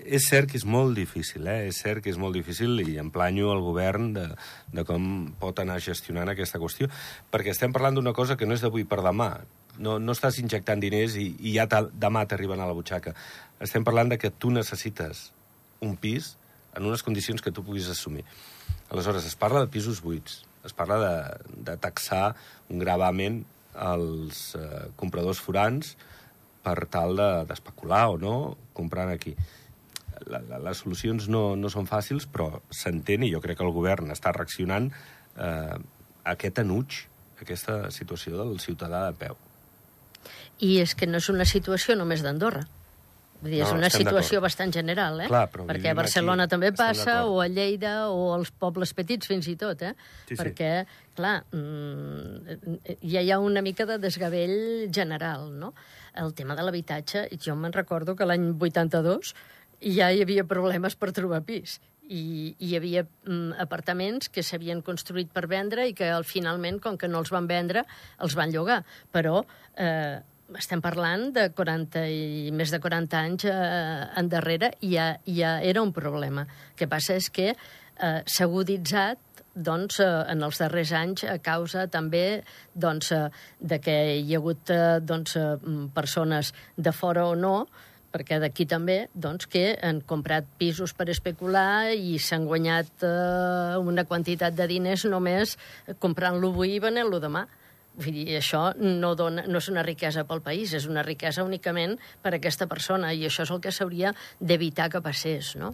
És 0.06 0.28
cert 0.30 0.50
que 0.52 0.58
és 0.60 0.66
molt 0.66 0.96
difícil, 0.98 1.48
eh? 1.48 1.68
és 1.72 1.78
cert 1.82 2.04
que 2.04 2.12
és 2.12 2.18
molt 2.20 2.36
difícil 2.38 2.80
i 2.84 2.98
emplanyo 3.02 3.52
al 3.52 3.62
govern 3.66 4.12
de, 4.16 4.26
de 4.74 4.84
com 4.88 5.32
pot 5.40 5.60
anar 5.64 5.80
gestionant 5.84 6.30
aquesta 6.30 6.60
qüestió, 6.62 6.90
perquè 7.32 7.54
estem 7.54 7.74
parlant 7.76 7.96
d'una 7.98 8.14
cosa 8.14 8.38
que 8.38 8.46
no 8.46 8.54
és 8.58 8.62
d'avui 8.64 8.86
per 8.86 9.02
demà. 9.06 9.32
No, 9.78 10.00
no 10.02 10.16
estàs 10.16 10.40
injectant 10.42 10.82
diners 10.82 11.16
i, 11.22 11.28
i 11.40 11.54
ja 11.58 11.68
demà 11.70 12.24
t'arriben 12.26 12.60
a 12.60 12.66
la 12.70 12.74
butxaca. 12.74 13.14
Estem 13.62 13.84
parlant 13.86 14.10
de 14.10 14.18
que 14.18 14.32
tu 14.34 14.50
necessites 14.50 15.28
un 15.86 15.94
pis 16.02 16.36
en 16.78 16.86
unes 16.90 17.04
condicions 17.06 17.42
que 17.42 17.52
tu 17.54 17.64
puguis 17.66 17.90
assumir. 17.90 18.24
Aleshores, 18.90 19.26
es 19.28 19.36
parla 19.38 19.62
de 19.66 19.70
pisos 19.70 20.02
buits, 20.02 20.42
es 20.66 20.74
parla 20.74 20.98
de, 21.04 21.14
de 21.70 21.78
taxar 21.78 22.36
un 22.70 22.80
gravament 22.82 23.44
als 23.78 24.56
eh, 24.58 24.88
compradors 24.98 25.39
forans 25.44 25.94
per 26.66 26.88
tal 26.92 27.13
de- 27.16 27.46
d'especular 27.48 28.08
o 28.10 28.18
no 28.18 28.34
comprant 28.74 29.13
aquí. 29.13 29.36
La, 30.25 30.41
la, 30.50 30.62
les 30.69 30.81
solucions 30.83 31.27
no, 31.29 31.55
no 31.55 31.69
són 31.69 31.88
fàcils, 31.89 32.27
però 32.31 32.62
s'entén, 32.74 33.24
i 33.24 33.31
jo 33.33 33.41
crec 33.43 33.59
que 33.59 33.67
el 33.67 33.75
govern 33.75 34.12
està 34.13 34.33
reaccionant 34.36 34.89
eh, 34.89 35.75
a 35.77 36.33
aquest 36.33 36.63
enuig, 36.63 37.03
a 37.38 37.45
aquesta 37.45 37.77
situació 37.93 38.39
del 38.41 38.57
ciutadà 38.63 39.05
de 39.07 39.17
peu. 39.25 39.38
I 40.59 40.79
és 40.81 40.95
que 40.97 41.07
no 41.07 41.21
és 41.21 41.29
una 41.29 41.45
situació 41.45 41.95
només 41.95 42.25
d'Andorra. 42.25 42.65
Vull 43.38 43.53
dir, 43.53 43.59
és 43.62 43.69
No, 43.69 43.77
una 43.77 43.89
situació 43.93 44.39
bastant 44.41 44.71
general, 44.74 45.19
eh? 45.21 45.27
Clar, 45.29 45.43
Perquè 45.53 45.91
a 45.91 45.97
Barcelona 45.97 46.47
aquí, 46.47 46.55
també 46.55 46.71
passa, 46.74 47.19
o 47.29 47.38
a 47.43 47.45
Lleida, 47.47 48.09
o 48.09 48.31
als 48.33 48.50
pobles 48.50 48.95
petits 48.97 49.29
fins 49.29 49.45
i 49.51 49.53
tot, 49.55 49.83
eh? 49.86 49.93
Sí, 50.25 50.33
sí. 50.33 50.38
Perquè, 50.39 50.71
clar, 51.17 51.36
mm, 51.53 52.79
ja 53.05 53.21
hi 53.21 53.29
ha 53.31 53.38
una 53.38 53.62
mica 53.62 53.86
de 53.86 54.00
desgavell 54.01 54.89
general, 54.91 55.51
no? 55.53 55.75
El 56.17 56.33
tema 56.33 56.57
de 56.57 56.65
l'habitatge, 56.65 57.27
jo 57.38 57.55
me'n 57.55 57.77
recordo 57.77 58.15
que 58.15 58.25
l'any 58.25 58.50
82 58.57 59.36
ja 59.81 60.10
hi 60.12 60.24
havia 60.24 60.48
problemes 60.48 60.96
per 60.96 61.12
trobar 61.15 61.43
pis 61.46 61.79
i 62.07 62.55
hi 62.63 62.72
havia 62.77 63.03
mm, 63.03 63.57
apartaments 63.60 64.29
que 64.31 64.43
s'havien 64.43 64.81
construït 64.86 65.29
per 65.34 65.46
vendre 65.51 65.88
i 65.89 65.93
que 65.93 66.07
al 66.12 66.25
finalment, 66.27 66.79
com 66.79 66.98
que 66.98 67.10
no 67.12 67.19
els 67.19 67.31
van 67.34 67.50
vendre, 67.50 67.84
els 68.24 68.36
van 68.39 68.53
llogar. 68.53 68.79
Però 69.12 69.41
eh, 69.75 70.19
estem 70.55 70.81
parlant 70.84 71.29
de 71.36 71.50
40 71.55 72.05
i 72.07 72.51
més 72.55 72.72
de 72.72 72.79
40 72.84 73.19
anys 73.19 73.48
eh, 73.51 74.07
endarrere 74.22 74.72
i 74.81 74.93
ja, 74.96 75.10
ja 75.25 75.57
era 75.60 75.84
un 75.84 75.93
problema. 75.96 76.48
El 76.72 76.79
que 76.79 76.88
passa 76.91 77.17
és 77.19 77.29
que 77.34 77.51
eh, 77.51 78.22
s'ha 78.24 78.48
aguditzat 78.48 79.43
doncs, 79.57 80.00
eh, 80.00 80.07
en 80.31 80.46
els 80.46 80.62
darrers 80.62 80.93
anys 80.96 81.25
a 81.27 81.38
causa 81.43 81.88
també 81.91 82.43
doncs, 82.74 83.12
eh, 83.12 83.27
de 83.60 83.81
que 83.84 83.98
hi 84.22 84.34
ha 84.34 84.39
hagut 84.39 84.72
eh, 84.72 85.00
doncs, 85.01 85.36
eh, 85.36 85.57
mm, 85.57 85.91
persones 85.98 86.53
de 86.77 86.96
fora 86.96 87.27
o 87.27 87.36
no 87.36 87.57
perquè 88.17 88.39
d'aquí 88.41 88.65
també, 88.65 88.97
doncs, 89.13 89.45
que 89.45 89.75
han 89.86 90.01
comprat 90.09 90.47
pisos 90.57 90.95
per 90.97 91.05
especular 91.13 91.93
i 91.93 92.17
s'han 92.17 92.47
guanyat 92.50 93.05
eh, 93.05 93.77
una 93.77 94.07
quantitat 94.09 94.57
de 94.57 94.65
diners 94.69 95.05
només 95.05 95.53
comprant-lo 96.01 96.50
avui 96.50 96.75
i 96.75 96.83
venent-lo 96.83 97.21
demà. 97.21 97.45
Vull 97.97 98.13
dir, 98.13 98.25
això 98.38 98.71
no, 98.77 99.13
dona, 99.17 99.45
no 99.50 99.62
és 99.62 99.69
una 99.69 99.86
riquesa 99.86 100.25
pel 100.29 100.41
país, 100.45 100.74
és 100.77 100.86
una 100.89 101.05
riquesa 101.05 101.45
únicament 101.45 101.97
per 102.21 102.33
a 102.33 102.38
aquesta 102.41 102.67
persona, 102.69 103.13
i 103.13 103.25
això 103.29 103.45
és 103.45 103.53
el 103.53 103.62
que 103.62 103.74
s'hauria 103.74 104.13
d'evitar 104.39 104.89
que 104.93 105.01
passés, 105.01 105.55
no? 105.57 105.74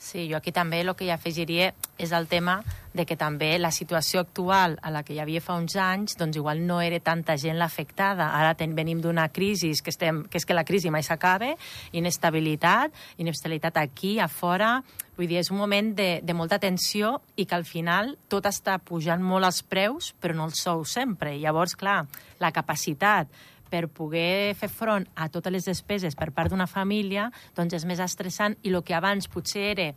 Sí, 0.00 0.30
jo 0.30 0.38
aquí 0.38 0.48
també 0.48 0.78
el 0.80 0.94
que 0.96 1.04
hi 1.04 1.10
afegiria 1.12 1.74
és 2.00 2.12
el 2.16 2.24
tema 2.26 2.62
de 2.96 3.04
que 3.04 3.18
també 3.20 3.50
la 3.60 3.68
situació 3.70 4.22
actual 4.24 4.78
a 4.80 4.88
la 4.90 5.02
que 5.04 5.12
hi 5.12 5.18
havia 5.20 5.42
fa 5.44 5.58
uns 5.60 5.76
anys, 5.76 6.16
doncs 6.16 6.38
igual 6.40 6.62
no 6.64 6.78
era 6.80 7.02
tanta 7.04 7.36
gent 7.36 7.60
l'afectada. 7.60 8.30
Ara 8.38 8.54
ten, 8.56 8.72
venim 8.74 9.02
d'una 9.04 9.28
crisi, 9.28 9.74
que, 9.84 9.92
estem, 9.92 10.22
que 10.24 10.40
és 10.40 10.48
que 10.48 10.56
la 10.56 10.64
crisi 10.64 10.88
mai 10.88 11.04
s'acaba, 11.04 11.52
inestabilitat, 11.92 12.96
inestabilitat 13.20 13.76
aquí, 13.84 14.16
a 14.18 14.28
fora... 14.28 14.80
Vull 15.20 15.28
dir, 15.28 15.42
és 15.42 15.50
un 15.52 15.58
moment 15.60 15.90
de, 15.92 16.22
de 16.24 16.32
molta 16.32 16.56
tensió 16.56 17.10
i 17.36 17.44
que 17.44 17.52
al 17.52 17.66
final 17.68 18.14
tot 18.32 18.46
està 18.48 18.78
pujant 18.80 19.20
molt 19.20 19.44
els 19.44 19.58
preus, 19.68 20.14
però 20.16 20.32
no 20.32 20.46
els 20.48 20.62
sou 20.64 20.80
sempre. 20.88 21.34
Llavors, 21.36 21.74
clar, 21.76 22.06
la 22.40 22.48
capacitat 22.56 23.28
per 23.70 23.86
poder 23.88 24.56
fer 24.58 24.68
front 24.68 25.06
a 25.14 25.28
totes 25.32 25.54
les 25.54 25.68
despeses 25.68 26.16
per 26.18 26.30
part 26.34 26.50
d'una 26.50 26.68
família, 26.70 27.28
doncs 27.56 27.78
és 27.78 27.86
més 27.86 28.02
estressant 28.02 28.56
i 28.62 28.74
el 28.74 28.82
que 28.84 28.96
abans 28.98 29.30
potser 29.30 29.70
era 29.72 29.90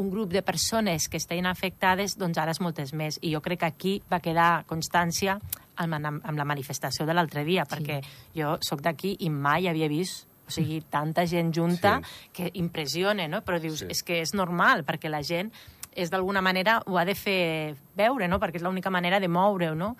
un 0.00 0.10
grup 0.10 0.32
de 0.32 0.42
persones 0.42 1.08
que 1.08 1.18
estaven 1.20 1.46
afectades, 1.46 2.16
doncs 2.18 2.38
ara 2.38 2.54
és 2.54 2.60
moltes 2.60 2.94
més. 2.96 3.18
I 3.22 3.34
jo 3.34 3.42
crec 3.44 3.60
que 3.60 3.68
aquí 3.68 3.94
va 4.10 4.20
quedar 4.24 4.64
constància 4.70 5.38
amb, 5.76 5.94
amb, 5.98 6.20
amb 6.24 6.38
la 6.38 6.48
manifestació 6.48 7.06
de 7.06 7.14
l'altre 7.14 7.44
dia, 7.44 7.66
sí. 7.66 7.74
perquè 7.74 8.00
jo 8.36 8.56
sóc 8.64 8.82
d'aquí 8.84 9.16
i 9.20 9.30
mai 9.30 9.68
havia 9.68 9.90
vist 9.92 10.26
o 10.46 10.54
sigui, 10.54 10.80
tanta 10.96 11.26
gent 11.26 11.52
junta 11.54 12.00
sí. 12.02 12.30
que 12.32 12.50
impressiona, 12.54 13.28
no? 13.28 13.44
Però 13.46 13.60
dius, 13.62 13.84
sí. 13.84 13.90
és 13.92 14.02
que 14.02 14.20
és 14.24 14.34
normal, 14.34 14.84
perquè 14.88 15.12
la 15.12 15.22
gent 15.22 15.52
és 15.90 16.10
d'alguna 16.10 16.42
manera 16.42 16.78
ho 16.86 16.98
ha 16.98 17.04
de 17.04 17.16
fer 17.18 17.74
veure, 17.98 18.28
no? 18.30 18.38
Perquè 18.42 18.60
és 18.60 18.66
l'única 18.66 18.92
manera 18.94 19.20
de 19.20 19.28
moure-ho, 19.28 19.74
no? 19.74 19.96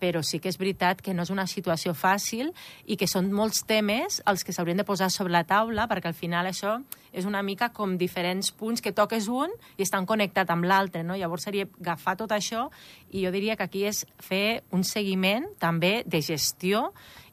Però 0.00 0.22
sí 0.24 0.40
que 0.40 0.48
és 0.48 0.58
veritat 0.58 1.02
que 1.04 1.14
no 1.14 1.22
és 1.26 1.30
una 1.30 1.46
situació 1.46 1.92
fàcil 1.94 2.50
i 2.86 2.96
que 2.96 3.08
són 3.10 3.30
molts 3.36 3.62
temes 3.68 4.22
els 4.30 4.44
que 4.44 4.54
s'haurien 4.56 4.80
de 4.80 4.88
posar 4.88 5.10
sobre 5.12 5.34
la 5.36 5.44
taula, 5.44 5.86
perquè 5.90 6.10
al 6.10 6.16
final 6.16 6.48
això 6.48 6.78
és 7.12 7.26
una 7.26 7.42
mica 7.42 7.70
com 7.74 7.96
diferents 7.98 8.52
punts 8.56 8.80
que 8.80 8.94
toques 8.96 9.28
un 9.28 9.52
i 9.76 9.84
estan 9.84 10.06
connectats 10.06 10.50
amb 10.50 10.64
l'altre, 10.64 11.02
no? 11.04 11.18
Llavors 11.18 11.44
seria 11.46 11.68
agafar 11.80 12.16
tot 12.16 12.32
això 12.32 12.68
i 13.10 13.26
jo 13.26 13.34
diria 13.34 13.56
que 13.56 13.66
aquí 13.66 13.84
és 13.84 14.06
fer 14.18 14.62
un 14.72 14.86
seguiment 14.86 15.50
també 15.60 16.00
de 16.06 16.22
gestió 16.24 16.88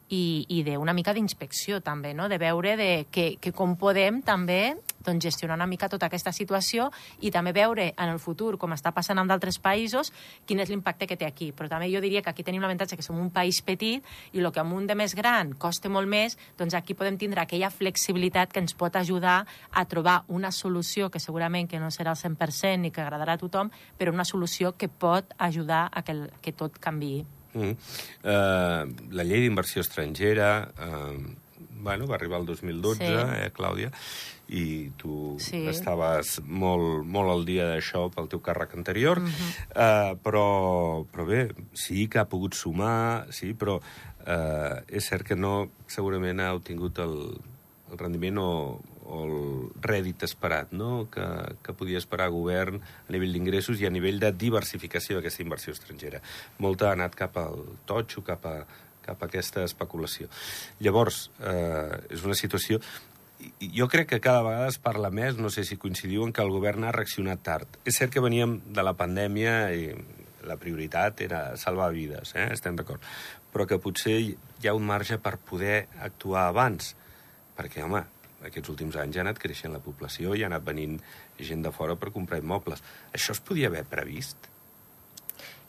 i, 0.10 0.46
i 0.50 0.64
d'una 0.64 0.96
mica 0.96 1.14
d'inspecció 1.14 1.82
també, 1.84 2.14
no? 2.16 2.30
de 2.30 2.38
veure 2.40 2.76
de 2.80 2.92
que, 3.12 3.36
que 3.42 3.52
com 3.52 3.76
podem 3.80 4.22
també 4.26 4.78
doncs, 5.08 5.24
gestionar 5.24 5.58
una 5.58 5.68
mica 5.70 5.90
tota 5.90 6.10
aquesta 6.10 6.34
situació 6.36 6.90
i 7.24 7.32
també 7.32 7.54
veure 7.56 7.90
en 7.96 8.12
el 8.12 8.20
futur, 8.20 8.58
com 8.60 8.76
està 8.76 8.92
passant 8.96 9.20
en 9.20 9.30
d'altres 9.30 9.60
països, 9.64 10.12
quin 10.46 10.62
és 10.64 10.70
l'impacte 10.70 11.08
que 11.08 11.18
té 11.18 11.28
aquí. 11.28 11.52
Però 11.56 11.72
també 11.72 11.90
jo 11.92 12.02
diria 12.04 12.22
que 12.22 12.32
aquí 12.34 12.46
tenim 12.46 12.64
l'avantatge 12.64 13.00
que 13.00 13.06
som 13.06 13.20
un 13.20 13.32
país 13.34 13.62
petit 13.66 14.04
i 14.34 14.44
el 14.44 14.52
que 14.52 14.62
amb 14.64 14.76
un 14.76 14.88
de 14.88 14.96
més 15.00 15.16
gran 15.18 15.54
costa 15.58 15.90
molt 15.90 16.10
més, 16.12 16.38
doncs 16.60 16.76
aquí 16.78 16.96
podem 16.98 17.18
tindre 17.18 17.42
aquella 17.42 17.72
flexibilitat 17.74 18.54
que 18.54 18.64
ens 18.64 18.76
pot 18.78 18.96
ajudar 18.96 19.40
a 19.72 19.86
trobar 19.86 20.24
una 20.28 20.52
solució 20.52 21.10
que 21.10 21.24
segurament 21.24 21.70
que 21.70 21.80
no 21.80 21.92
serà 21.94 22.14
al 22.14 22.20
100% 22.20 22.84
ni 22.84 22.92
que 22.92 23.02
agradarà 23.04 23.38
a 23.38 23.42
tothom, 23.42 23.72
però 23.98 24.14
una 24.14 24.28
solució 24.28 24.76
que 24.78 24.90
pot 24.90 25.34
ajudar 25.38 25.88
a 25.92 26.04
que, 26.04 26.16
el, 26.16 26.30
que 26.42 26.54
tot 26.54 26.78
canvi. 26.80 27.26
Mm. 27.58 27.74
Uh, 28.22 29.10
la 29.18 29.26
llei 29.26 29.42
d'inversió 29.46 29.82
estrangera 29.82 30.50
uh, 30.68 31.16
bueno, 31.88 32.08
va 32.08 32.18
arribar 32.18 32.42
el 32.42 32.46
2012, 32.46 33.00
sí. 33.00 33.14
eh, 33.14 33.52
Clàudia, 33.56 33.92
i 34.52 34.92
tu 35.00 35.38
sí. 35.44 35.62
estaves 35.72 36.38
molt, 36.44 37.06
molt 37.08 37.32
al 37.32 37.46
dia 37.48 37.70
d'això 37.72 38.08
pel 38.12 38.28
teu 38.32 38.42
càrrec 38.44 38.76
anterior, 38.76 39.22
mm 39.22 39.32
-hmm. 39.32 39.52
uh, 39.72 40.12
però, 40.24 40.48
però 41.12 41.26
bé, 41.26 41.42
sí 41.74 42.08
que 42.08 42.20
ha 42.20 42.28
pogut 42.28 42.54
sumar, 42.56 43.28
sí, 43.32 43.54
però 43.54 43.80
uh, 43.80 44.76
és 44.88 45.08
cert 45.08 45.24
que 45.24 45.36
no, 45.36 45.70
segurament 45.88 46.40
ha 46.40 46.54
obtingut 46.54 47.00
el, 47.00 47.40
el 47.92 47.98
rendiment 47.98 48.38
o, 48.38 48.80
o 49.08 49.24
el 49.24 49.36
rèdit 49.82 50.24
esperat 50.28 50.74
no? 50.76 51.08
que, 51.12 51.26
que 51.64 51.74
podia 51.74 51.98
esperar 51.98 52.30
govern 52.30 52.82
a 52.82 53.12
nivell 53.16 53.34
d'ingressos 53.34 53.80
i 53.80 53.88
a 53.88 53.94
nivell 53.94 54.20
de 54.20 54.32
diversificació 54.32 55.18
d'aquesta 55.18 55.44
inversió 55.44 55.74
estrangera. 55.74 56.20
Molta 56.60 56.90
ha 56.90 56.98
anat 56.98 57.16
cap 57.16 57.38
al 57.38 57.64
totxo, 57.86 58.24
cap 58.28 58.46
a, 58.46 58.58
cap 59.08 59.24
a 59.24 59.30
aquesta 59.32 59.64
especulació. 59.68 60.30
Llavors, 60.84 61.28
eh, 61.42 62.02
és 62.14 62.26
una 62.28 62.38
situació... 62.38 62.82
Jo 63.62 63.86
crec 63.86 64.08
que 64.10 64.18
cada 64.18 64.42
vegada 64.42 64.70
es 64.72 64.80
parla 64.82 65.12
més, 65.14 65.36
no 65.38 65.52
sé 65.54 65.62
si 65.64 65.76
coincidiu, 65.78 66.24
en 66.26 66.32
que 66.34 66.42
el 66.42 66.50
govern 66.50 66.88
ha 66.88 66.94
reaccionat 66.96 67.44
tard. 67.46 67.76
És 67.86 68.00
cert 68.02 68.10
que 68.14 68.24
veníem 68.24 68.56
de 68.74 68.86
la 68.86 68.96
pandèmia 68.98 69.60
i 69.78 69.92
la 70.48 70.58
prioritat 70.58 71.22
era 71.22 71.42
salvar 71.60 71.92
vides, 71.94 72.34
eh? 72.34 72.48
estem 72.56 72.78
d'acord, 72.80 73.04
però 73.54 73.68
que 73.70 73.78
potser 73.84 74.16
hi 74.24 74.70
ha 74.70 74.74
un 74.74 74.88
marge 74.88 75.20
per 75.22 75.36
poder 75.38 75.84
actuar 76.08 76.48
abans, 76.50 76.96
perquè, 77.58 77.84
home, 77.86 78.02
aquests 78.48 78.74
últims 78.74 78.98
anys 79.02 79.18
ha 79.18 79.26
anat 79.26 79.40
creixent 79.42 79.74
la 79.74 79.84
població 79.84 80.36
i 80.36 80.44
ha 80.44 80.50
anat 80.52 80.66
venint 80.66 81.00
gent 81.40 81.66
de 81.66 81.74
fora 81.74 81.98
per 82.00 82.14
comprar 82.16 82.42
immobles. 82.42 82.84
Això 83.14 83.36
es 83.36 83.44
podia 83.44 83.72
haver 83.72 83.86
previst? 83.90 84.50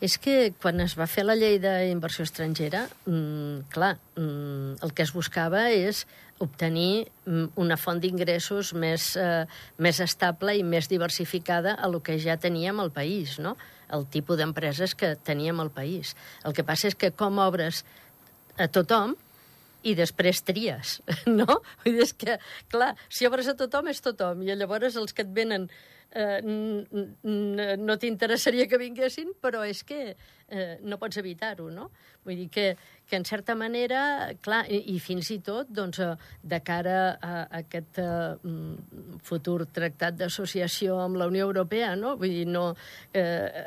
És 0.00 0.14
que 0.22 0.52
quan 0.62 0.78
es 0.84 0.94
va 0.98 1.08
fer 1.10 1.24
la 1.26 1.34
llei 1.34 1.56
d'inversió 1.58 2.22
estrangera, 2.22 2.84
mmm, 3.06 3.66
clar, 3.72 3.96
mmm, 4.14 4.78
el 4.86 4.94
que 4.94 5.02
es 5.02 5.12
buscava 5.14 5.64
és 5.74 6.04
obtenir 6.38 7.08
mm, 7.26 7.58
una 7.58 7.76
font 7.76 7.98
d'ingressos 7.98 8.72
més, 8.78 9.10
eh, 9.18 9.44
més 9.82 9.98
estable 10.00 10.54
i 10.54 10.62
més 10.62 10.86
diversificada 10.90 11.74
a 11.74 11.90
lo 11.90 11.98
que 11.98 12.18
ja 12.22 12.38
teníem 12.38 12.78
al 12.78 12.92
país, 12.94 13.38
no? 13.42 13.56
el 13.90 14.04
tipus 14.06 14.38
d'empreses 14.38 14.94
que 14.94 15.16
teníem 15.16 15.60
al 15.60 15.70
país. 15.72 16.14
El 16.44 16.54
que 16.54 16.64
passa 16.64 16.90
és 16.90 16.94
que 16.94 17.10
com 17.10 17.40
obres 17.42 17.84
a 18.58 18.68
tothom, 18.68 19.16
i 19.86 19.94
després 19.98 20.42
tries, 20.46 20.98
no? 21.40 21.60
Vull 21.84 21.98
dir, 21.98 22.08
és 22.08 22.14
que, 22.16 22.38
clar, 22.72 22.94
si 23.08 23.28
obres 23.28 23.50
a 23.50 23.56
tothom 23.58 23.92
és 23.92 24.02
tothom, 24.04 24.42
i 24.42 24.54
llavors 24.54 24.98
els 24.98 25.14
que 25.14 25.26
et 25.26 25.32
venen 25.34 25.68
eh, 26.10 26.40
no 27.78 27.96
t'interessaria 28.00 28.66
que 28.68 28.80
vinguessin, 28.80 29.34
però 29.42 29.64
és 29.66 29.82
que 29.86 30.00
eh, 30.48 30.78
no 30.82 30.98
pots 30.98 31.20
evitar-ho, 31.20 31.68
no? 31.70 31.90
Vull 32.24 32.42
dir 32.42 32.48
que, 32.52 32.66
que 33.08 33.16
en 33.16 33.26
certa 33.28 33.54
manera, 33.58 34.30
clar, 34.44 34.64
i, 34.70 34.80
i 34.94 34.98
fins 35.02 35.30
i 35.34 35.38
tot, 35.44 35.70
doncs, 35.70 36.00
eh, 36.04 36.14
de 36.42 36.60
cara 36.64 36.98
a, 37.14 37.34
a 37.42 37.60
aquest 37.62 38.00
eh, 38.02 38.54
futur 39.28 39.60
tractat 39.66 40.18
d'associació 40.18 40.98
amb 41.04 41.20
la 41.20 41.28
Unió 41.30 41.48
Europea, 41.48 41.94
no? 41.96 42.16
Vull 42.20 42.40
dir, 42.40 42.48
no, 42.48 42.70
eh, 43.12 43.66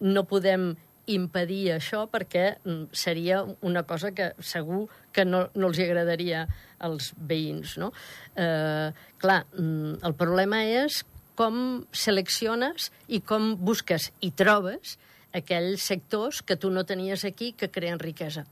no 0.00 0.24
podem 0.28 0.72
impedir 1.14 1.74
això 1.76 2.06
perquè 2.10 2.56
mm, 2.64 2.90
seria 2.96 3.42
una 3.60 3.84
cosa 3.88 4.12
que 4.16 4.32
segur 4.40 4.86
que 5.12 5.24
no, 5.24 5.46
no 5.54 5.70
els 5.70 5.80
agradaria 5.82 6.46
als 6.82 7.12
veïns. 7.16 7.76
No? 7.78 7.92
Eh, 8.36 8.90
clar, 9.22 9.42
mm, 9.54 10.02
el 10.02 10.16
problema 10.18 10.64
és 10.66 11.02
com 11.38 11.84
selecciones 11.96 12.90
i 13.08 13.22
com 13.24 13.54
busques 13.56 14.10
i 14.20 14.30
trobes 14.36 14.98
aquells 15.32 15.84
sectors 15.88 16.42
que 16.44 16.58
tu 16.60 16.70
no 16.70 16.84
tenies 16.84 17.24
aquí 17.24 17.52
que 17.56 17.70
creen 17.72 18.00
riquesa. 18.02 18.44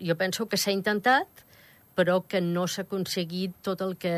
Jo 0.00 0.16
penso 0.20 0.46
que 0.48 0.60
s'ha 0.60 0.72
intentat, 0.72 1.28
però 2.00 2.22
que 2.24 2.40
no 2.40 2.64
s'ha 2.64 2.86
aconseguit 2.86 3.58
tot 3.60 3.82
el 3.84 3.98
que 4.00 4.10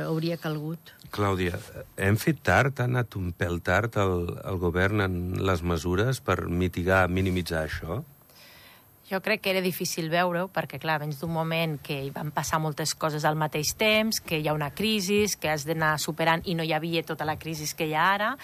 hauria 0.00 0.38
calgut. 0.40 0.94
Clàudia, 1.12 1.58
hem 2.00 2.16
fet 2.16 2.40
tard, 2.44 2.80
ha 2.80 2.86
anat 2.88 3.18
un 3.20 3.34
pèl 3.36 3.60
tard 3.64 3.98
el, 4.00 4.30
el 4.48 4.60
govern 4.62 5.04
en 5.04 5.18
les 5.44 5.60
mesures 5.60 6.22
per 6.24 6.46
mitigar, 6.48 7.02
minimitzar 7.12 7.66
això? 7.66 7.98
Jo 9.10 9.20
crec 9.24 9.44
que 9.44 9.52
era 9.52 9.64
difícil 9.64 10.08
veure-ho, 10.12 10.48
perquè, 10.52 10.80
clar, 10.80 10.98
vens 11.04 11.20
d'un 11.20 11.32
moment 11.32 11.76
que 11.84 12.00
hi 12.06 12.10
van 12.12 12.32
passar 12.32 12.62
moltes 12.64 12.94
coses 12.96 13.28
al 13.28 13.36
mateix 13.40 13.74
temps, 13.76 14.20
que 14.24 14.40
hi 14.40 14.48
ha 14.48 14.56
una 14.56 14.72
crisi, 14.72 15.22
que 15.40 15.52
has 15.52 15.68
d'anar 15.68 15.94
superant 16.00 16.44
i 16.48 16.56
no 16.56 16.64
hi 16.64 16.72
havia 16.76 17.04
tota 17.04 17.28
la 17.28 17.38
crisi 17.40 17.68
que 17.76 17.88
hi 17.88 17.96
ha 17.96 18.10
ara, 18.16 18.34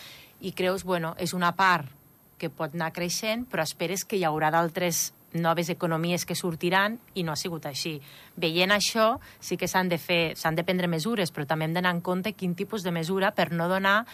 i 0.45 0.53
creus, 0.53 0.85
bueno, 0.85 1.17
és 1.17 1.33
una 1.33 1.53
part 1.57 1.89
que 2.37 2.53
pot 2.53 2.77
anar 2.77 2.93
creixent, 2.93 3.49
però 3.49 3.65
esperes 3.65 4.05
que 4.05 4.21
hi 4.21 4.25
haurà 4.29 4.53
d'altres 4.53 5.11
noves 5.35 5.69
economies 5.69 6.25
que 6.25 6.37
sortiran 6.39 6.99
i 7.15 7.25
no 7.27 7.33
ha 7.33 7.39
sigut 7.39 7.67
així. 7.67 7.99
Veient 8.37 8.73
això, 8.75 9.19
sí 9.41 9.59
que 9.61 9.69
s'han 9.69 9.91
de 9.91 9.99
fer, 9.99 10.37
s'han 10.39 10.55
de 10.55 10.65
prendre 10.65 10.89
mesures, 10.89 11.33
però 11.35 11.47
també 11.47 11.69
hem 11.69 11.75
d'anar 11.77 11.95
en 11.97 12.01
compte 12.01 12.33
quin 12.33 12.55
tipus 12.55 12.83
de 12.83 12.95
mesura 12.95 13.35
per 13.35 13.51
no 13.53 13.69
donar 13.69 14.05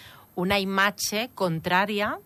una 0.41 0.59
imatge 0.59 1.29
contrària 1.35 2.17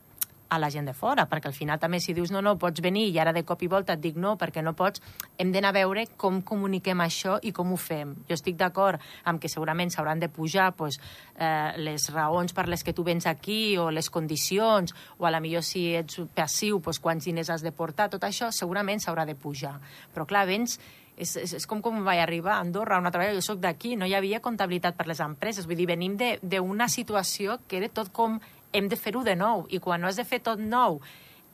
a 0.54 0.60
la 0.62 0.70
gent 0.70 0.88
de 0.88 0.94
fora, 0.96 1.26
perquè 1.30 1.50
al 1.50 1.56
final 1.56 1.80
també 1.82 2.00
si 2.00 2.14
dius 2.16 2.32
no, 2.34 2.42
no, 2.44 2.56
pots 2.60 2.82
venir 2.84 3.06
i 3.10 3.18
ara 3.18 3.32
de 3.34 3.44
cop 3.46 3.62
i 3.62 3.68
volta 3.70 3.96
et 3.96 4.02
dic 4.02 4.16
no, 4.20 4.34
perquè 4.40 4.62
no 4.64 4.74
pots, 4.78 5.02
hem 5.38 5.52
d'anar 5.54 5.74
a 5.74 5.78
veure 5.78 6.06
com 6.16 6.40
comuniquem 6.46 7.02
això 7.04 7.38
i 7.42 7.52
com 7.52 7.72
ho 7.72 7.78
fem. 7.80 8.14
Jo 8.28 8.38
estic 8.38 8.58
d'acord 8.60 9.02
amb 9.24 9.42
que 9.42 9.50
segurament 9.52 9.92
s'hauran 9.92 10.22
de 10.22 10.30
pujar 10.32 10.70
pues, 10.78 11.00
eh, 11.36 11.74
les 11.78 12.08
raons 12.14 12.54
per 12.54 12.68
les 12.68 12.84
que 12.84 12.94
tu 12.96 13.04
vens 13.04 13.26
aquí 13.26 13.76
o 13.78 13.90
les 13.90 14.10
condicions, 14.10 14.94
o 15.18 15.26
a 15.26 15.32
la 15.34 15.42
millor 15.44 15.64
si 15.66 15.90
ets 15.94 16.20
passiu, 16.34 16.80
pues, 16.80 17.00
quants 17.00 17.24
diners 17.24 17.50
has 17.50 17.62
de 17.62 17.72
portar, 17.72 18.10
tot 18.10 18.24
això 18.24 18.50
segurament 18.52 19.02
s'haurà 19.02 19.26
de 19.26 19.34
pujar. 19.34 19.78
Però 20.14 20.26
clar, 20.26 20.46
vens 20.48 20.78
és, 21.16 21.36
és, 21.36 21.54
és 21.60 21.66
com 21.70 21.82
com 21.82 22.02
vaig 22.06 22.20
arribar 22.22 22.56
a 22.56 22.64
Andorra 22.64 22.98
una 22.98 23.12
vegada, 23.14 23.36
jo 23.36 23.44
sóc 23.44 23.60
d'aquí, 23.62 23.94
no 23.96 24.06
hi 24.06 24.14
havia 24.18 24.42
comptabilitat 24.42 24.96
per 24.98 25.06
les 25.10 25.22
empreses, 25.22 25.66
vull 25.66 25.78
dir, 25.78 25.88
venim 25.90 26.16
d'una 26.42 26.88
situació 26.90 27.60
que 27.68 27.78
era 27.78 27.90
tot 27.92 28.10
com 28.12 28.40
hem 28.74 28.90
de 28.90 28.98
fer-ho 29.00 29.22
de 29.24 29.36
nou, 29.38 29.64
i 29.70 29.78
quan 29.80 30.02
no 30.02 30.10
has 30.10 30.18
de 30.20 30.26
fer 30.28 30.42
tot 30.44 30.58
nou 30.60 31.00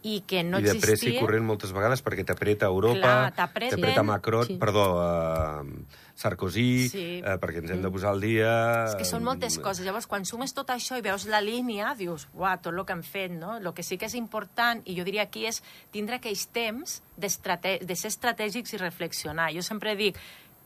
i 0.01 0.23
que 0.25 0.41
no 0.43 0.57
I 0.57 0.65
de 0.65 0.73
pressa 0.81 1.05
i 1.05 1.13
existia... 1.13 1.21
corrent 1.21 1.45
moltes 1.45 1.75
vegades 1.77 2.01
perquè 2.01 2.25
t'apreta 2.25 2.71
Europa, 2.73 3.31
t'apreta 3.37 4.01
Macron, 4.03 4.47
Sí. 4.49 4.57
perdó, 4.57 4.85
uh, 4.97 5.67
Sarkozy, 6.17 6.89
Sí. 6.89 7.05
uh, 7.21 7.37
perquè 7.37 7.61
ens 7.61 7.71
hem 7.75 7.83
de 7.85 7.91
posar 7.93 8.15
al 8.15 8.21
dia... 8.25 8.87
És 8.87 8.95
que 8.97 9.05
són 9.05 9.25
moltes 9.25 9.59
coses. 9.61 9.85
Llavors, 9.85 10.07
quan 10.09 10.25
sumes 10.25 10.55
tot 10.57 10.73
això 10.73 10.97
i 10.97 11.05
veus 11.05 11.27
la 11.29 11.43
línia, 11.45 11.93
dius, 11.99 12.29
uah, 12.33 12.57
tot 12.65 12.73
el 12.73 12.85
que 12.89 12.97
han 12.97 13.05
fet, 13.05 13.31
no? 13.31 13.59
El 13.59 13.75
que 13.77 13.85
sí 13.85 13.99
que 14.01 14.09
és 14.09 14.17
important, 14.17 14.81
i 14.89 14.97
jo 14.97 15.05
diria 15.05 15.29
aquí, 15.29 15.45
és 15.45 15.63
tindre 15.93 16.17
aquells 16.17 16.47
temps 16.49 17.03
de 17.21 17.29
ser 17.97 18.09
estratègics 18.09 18.73
i 18.73 18.81
reflexionar. 18.81 19.53
Jo 19.53 19.61
sempre 19.61 19.97
dic, 19.97 20.17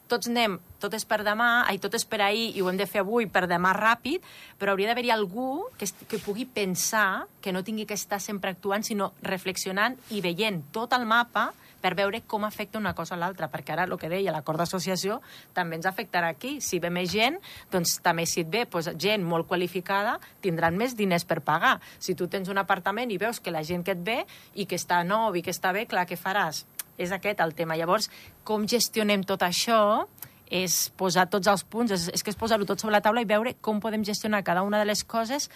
tots 0.08 0.28
anem, 0.28 0.58
tot 0.82 0.94
és 0.96 1.04
per 1.08 1.22
demà, 1.24 1.64
ai, 1.68 1.78
tot 1.80 1.94
és 1.96 2.04
per 2.04 2.20
ahir 2.24 2.50
i 2.54 2.62
ho 2.62 2.68
hem 2.70 2.78
de 2.80 2.86
fer 2.86 3.02
avui 3.02 3.26
per 3.30 3.46
demà 3.50 3.72
ràpid, 3.76 4.24
però 4.60 4.74
hauria 4.74 4.90
d'haver-hi 4.90 5.12
algú 5.14 5.64
que, 5.80 5.88
que 6.08 6.20
pugui 6.22 6.44
pensar, 6.44 7.26
que 7.40 7.52
no 7.52 7.64
tingui 7.64 7.86
que 7.88 7.96
estar 7.96 8.20
sempre 8.20 8.52
actuant, 8.52 8.84
sinó 8.84 9.12
reflexionant 9.22 9.96
i 10.12 10.20
veient 10.24 10.62
tot 10.76 10.92
el 10.96 11.06
mapa 11.08 11.52
per 11.84 11.92
veure 11.98 12.22
com 12.24 12.46
afecta 12.48 12.80
una 12.80 12.94
cosa 12.96 13.12
a 13.12 13.18
l'altra, 13.20 13.50
perquè 13.52 13.74
ara 13.74 13.84
el 13.84 13.98
que 14.00 14.08
deia 14.08 14.32
l'acord 14.32 14.62
d'associació 14.62 15.18
també 15.52 15.76
ens 15.76 15.88
afectarà 15.90 16.30
aquí. 16.32 16.56
Si 16.64 16.80
ve 16.80 16.88
més 16.88 17.10
gent, 17.12 17.36
doncs 17.72 17.98
també 18.04 18.24
si 18.24 18.40
et 18.40 18.48
ve 18.48 18.64
doncs, 18.64 18.94
gent 18.96 19.24
molt 19.28 19.48
qualificada, 19.50 20.16
tindran 20.40 20.78
més 20.80 20.96
diners 20.96 21.28
per 21.28 21.42
pagar. 21.44 21.76
Si 22.00 22.16
tu 22.16 22.28
tens 22.32 22.48
un 22.48 22.60
apartament 22.60 23.12
i 23.12 23.20
veus 23.20 23.40
que 23.40 23.52
la 23.52 23.64
gent 23.64 23.84
que 23.84 23.92
et 23.92 24.00
ve 24.00 24.22
i 24.54 24.64
que 24.64 24.80
està 24.80 25.02
nou 25.04 25.36
i 25.36 25.44
que 25.44 25.52
està 25.52 25.76
bé, 25.76 25.84
clar, 25.84 26.08
què 26.08 26.16
faràs? 26.16 26.64
És 26.98 27.12
aquest 27.12 27.40
el 27.42 27.54
tema. 27.58 27.76
Llavors, 27.76 28.10
com 28.46 28.68
gestionem 28.70 29.24
tot 29.26 29.42
això 29.42 30.06
és 30.54 30.90
posar 30.98 31.26
tots 31.32 31.48
els 31.50 31.64
punts, 31.64 31.90
és, 31.94 32.10
és 32.14 32.22
que 32.22 32.30
és 32.30 32.38
posar-ho 32.38 32.66
tot 32.68 32.80
sobre 32.80 32.94
la 32.94 33.02
taula 33.02 33.24
i 33.24 33.28
veure 33.28 33.54
com 33.64 33.80
podem 33.82 34.04
gestionar 34.04 34.44
cada 34.44 34.62
una 34.62 34.78
de 34.78 34.86
les 34.86 35.02
coses 35.04 35.48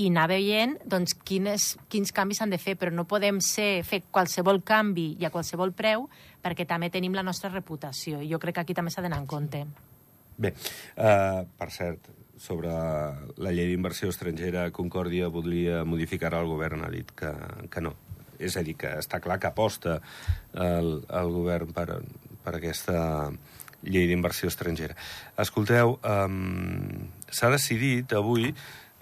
i 0.00 0.08
anar 0.08 0.26
veient 0.30 0.78
doncs, 0.88 1.14
quines, 1.28 1.72
quins 1.92 2.12
canvis 2.16 2.40
s'han 2.40 2.52
de 2.52 2.58
fer, 2.60 2.74
però 2.80 2.92
no 2.92 3.04
podem 3.08 3.40
ser, 3.44 3.84
fer 3.84 4.02
qualsevol 4.10 4.62
canvi 4.64 5.12
i 5.20 5.28
a 5.28 5.32
qualsevol 5.32 5.74
preu 5.76 6.08
perquè 6.42 6.66
també 6.68 6.90
tenim 6.90 7.14
la 7.14 7.24
nostra 7.24 7.52
reputació 7.52 8.22
i 8.22 8.30
jo 8.30 8.40
crec 8.42 8.58
que 8.58 8.64
aquí 8.66 8.76
també 8.76 8.92
s'ha 8.92 9.04
d'anar 9.04 9.20
en 9.22 9.28
compte. 9.30 9.64
Bé, 10.42 10.54
uh, 10.96 11.44
per 11.58 11.68
cert, 11.70 12.08
sobre 12.40 12.72
la 12.72 13.52
llei 13.54 13.68
d'inversió 13.70 14.08
estrangera, 14.10 14.70
Concòrdia 14.74 15.28
voldria 15.30 15.84
modificar 15.86 16.32
el 16.40 16.48
govern, 16.50 16.82
ha 16.82 16.90
dit 16.90 17.12
que, 17.14 17.30
que 17.70 17.84
no. 17.84 17.94
És 18.42 18.58
a 18.58 18.64
dir, 18.66 18.76
que 18.80 18.90
està 19.00 19.20
clar 19.22 19.38
que 19.40 19.50
aposta 19.50 20.00
el, 20.52 20.94
el 21.08 21.32
govern 21.32 21.72
per, 21.76 22.02
per 22.42 22.56
aquesta 22.58 22.98
llei 23.82 24.06
d'inversió 24.06 24.50
estrangera. 24.50 24.94
Escolteu, 25.42 25.96
um, 26.06 27.08
s'ha 27.30 27.50
decidit 27.50 28.14
avui, 28.14 28.52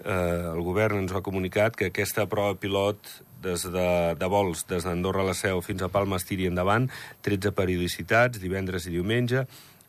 eh, 0.03 0.53
el 0.53 0.61
govern 0.65 1.03
ens 1.03 1.13
ho 1.13 1.19
ha 1.19 1.25
comunicat, 1.25 1.77
que 1.77 1.91
aquesta 1.91 2.25
prova 2.29 2.57
pilot 2.57 3.11
des 3.41 3.65
de, 3.73 3.89
de 4.17 4.29
vols 4.29 4.65
des 4.69 4.85
d'Andorra 4.85 5.23
a 5.23 5.31
la 5.31 5.37
Seu 5.37 5.61
fins 5.65 5.81
a 5.81 5.89
Palma 5.89 6.19
es 6.21 6.27
tiri 6.29 6.47
endavant, 6.49 6.89
13 7.25 7.53
periodicitats, 7.57 8.41
divendres 8.41 8.85
i 8.87 8.95
diumenge, 8.95 9.45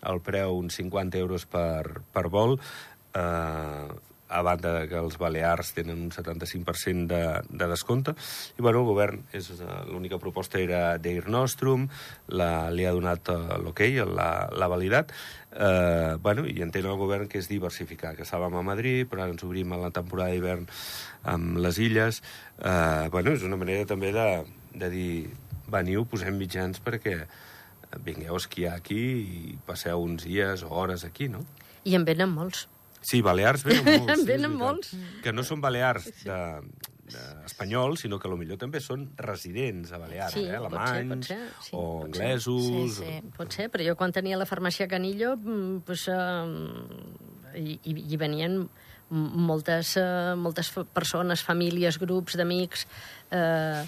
el 0.09 0.23
preu 0.25 0.57
uns 0.59 0.81
50 0.81 1.21
euros 1.21 1.47
per, 1.47 2.03
per 2.13 2.27
vol, 2.33 2.59
eh, 3.17 3.89
a 4.33 4.41
banda 4.43 4.73
de 4.79 4.87
que 4.89 4.97
els 4.99 5.19
Balears 5.21 5.75
tenen 5.77 6.01
un 6.07 6.11
75% 6.15 7.07
de, 7.11 7.23
de 7.51 7.69
descompte. 7.69 8.15
I, 8.57 8.63
bueno, 8.63 8.81
el 8.81 8.89
govern, 8.89 9.23
és 9.37 9.51
eh, 9.55 9.69
l'única 9.91 10.19
proposta 10.23 10.61
era 10.63 10.97
d'Air 11.03 11.29
Nostrum, 11.33 11.87
la, 12.33 12.71
li 12.73 12.89
ha 12.89 12.95
donat 12.97 13.29
eh, 13.33 13.39
l'hoquei, 13.63 14.01
okay, 14.01 14.17
l'ha 14.57 14.71
validat, 14.73 15.13
eh, 15.53 16.17
bueno, 16.23 16.47
i 16.49 16.65
entén 16.65 16.89
el 16.89 16.99
govern 17.01 17.29
que 17.29 17.43
és 17.43 17.51
diversificar, 17.51 18.17
que 18.17 18.27
estàvem 18.27 18.57
a 18.57 18.65
Madrid, 18.67 19.07
però 19.11 19.27
ara 19.27 19.37
ens 19.37 19.45
obrim 19.47 19.73
a 19.77 19.81
la 19.85 19.93
temporada 19.95 20.33
d'hivern 20.33 20.67
amb 21.35 21.61
les 21.63 21.79
illes. 21.83 22.23
Eh, 22.59 23.09
bueno, 23.13 23.37
és 23.37 23.47
una 23.47 23.61
manera 23.61 23.87
també 23.89 24.13
de, 24.17 24.29
de 24.75 24.93
dir, 24.93 25.15
veniu, 25.73 26.07
posem 26.09 26.37
mitjans 26.41 26.81
perquè 26.85 27.21
vingueu 28.05 28.37
a 28.39 28.41
esquiar 28.41 28.77
aquí 28.79 29.01
i 29.21 29.57
passeu 29.67 30.01
uns 30.01 30.25
dies 30.25 30.65
o 30.65 30.73
hores 30.73 31.05
aquí, 31.05 31.29
no? 31.29 31.45
I 31.85 31.97
en 31.99 32.07
venen 32.09 32.33
molts. 32.33 32.69
Sí, 33.03 33.21
Balears 33.23 33.65
venen 33.67 33.85
molts. 33.85 34.13
En 34.17 34.25
venen 34.29 34.57
molts. 34.57 34.95
Que 35.25 35.33
no 35.35 35.45
són 35.47 35.61
Balears 35.61 36.07
de, 36.23 36.39
de 37.13 37.23
espanyols, 37.47 38.05
sinó 38.05 38.19
que 38.23 38.31
millor 38.31 38.59
també 38.61 38.81
són 38.81 39.09
residents 39.19 39.93
a 39.93 39.99
Balears, 40.03 40.37
Sí, 40.37 40.45
eh? 40.47 40.53
ser, 40.53 40.61
alemanys 40.61 41.11
pot 41.13 41.29
ser, 41.29 41.41
sí, 41.67 41.75
o 41.77 41.83
ser. 41.83 42.07
anglesos. 42.07 42.69
Sí, 42.69 42.85
sí. 43.01 43.33
Pot 43.37 43.59
ser, 43.59 43.69
però 43.75 43.87
jo 43.91 43.97
quan 43.99 44.15
tenia 44.15 44.39
la 44.41 44.47
farmàcia 44.49 44.89
Canillo, 44.91 45.35
mm, 45.37 45.83
pues, 45.89 46.07
uh, 46.09 46.47
hi, 47.59 47.79
hi 47.83 47.97
hi 48.09 48.21
venien 48.21 48.63
moltes, 49.13 49.97
uh, 50.01 50.33
moltes 50.41 50.71
persones, 50.95 51.43
famílies, 51.45 51.99
grups 52.01 52.39
d'amics, 52.41 52.87
uh, 53.35 53.83